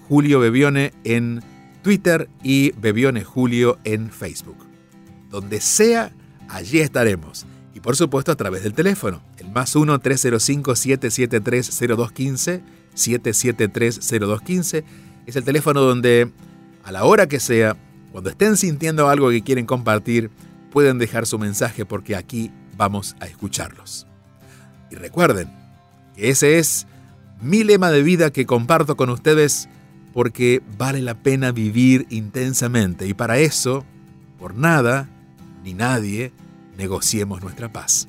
Julio 0.08 0.40
Bebione 0.40 0.94
en 1.04 1.44
Twitter 1.82 2.28
y 2.42 2.72
Bebione 2.72 3.22
Julio 3.22 3.78
en 3.84 4.10
Facebook. 4.10 4.66
Donde 5.30 5.60
sea, 5.60 6.12
allí 6.48 6.80
estaremos. 6.80 7.46
Y 7.72 7.78
por 7.78 7.94
supuesto 7.94 8.32
a 8.32 8.36
través 8.36 8.64
del 8.64 8.74
teléfono, 8.74 9.22
el 9.33 9.33
más 9.54 9.76
1-305-773-0215, 9.76 12.62
773-0215 12.94 14.84
es 15.26 15.36
el 15.36 15.44
teléfono 15.44 15.80
donde 15.80 16.30
a 16.82 16.92
la 16.92 17.04
hora 17.04 17.28
que 17.28 17.40
sea, 17.40 17.76
cuando 18.12 18.30
estén 18.30 18.56
sintiendo 18.56 19.08
algo 19.08 19.30
que 19.30 19.42
quieren 19.42 19.66
compartir, 19.66 20.30
pueden 20.70 20.98
dejar 20.98 21.26
su 21.26 21.38
mensaje 21.38 21.86
porque 21.86 22.16
aquí 22.16 22.50
vamos 22.76 23.16
a 23.20 23.26
escucharlos. 23.26 24.06
Y 24.90 24.96
recuerden 24.96 25.50
que 26.14 26.30
ese 26.30 26.58
es 26.58 26.86
mi 27.40 27.64
lema 27.64 27.90
de 27.90 28.02
vida 28.02 28.30
que 28.30 28.46
comparto 28.46 28.96
con 28.96 29.10
ustedes 29.10 29.68
porque 30.12 30.62
vale 30.76 31.00
la 31.00 31.14
pena 31.14 31.52
vivir 31.52 32.06
intensamente 32.10 33.06
y 33.06 33.14
para 33.14 33.38
eso, 33.38 33.84
por 34.38 34.54
nada 34.54 35.08
ni 35.64 35.74
nadie, 35.74 36.32
negociemos 36.76 37.42
nuestra 37.42 37.72
paz. 37.72 38.08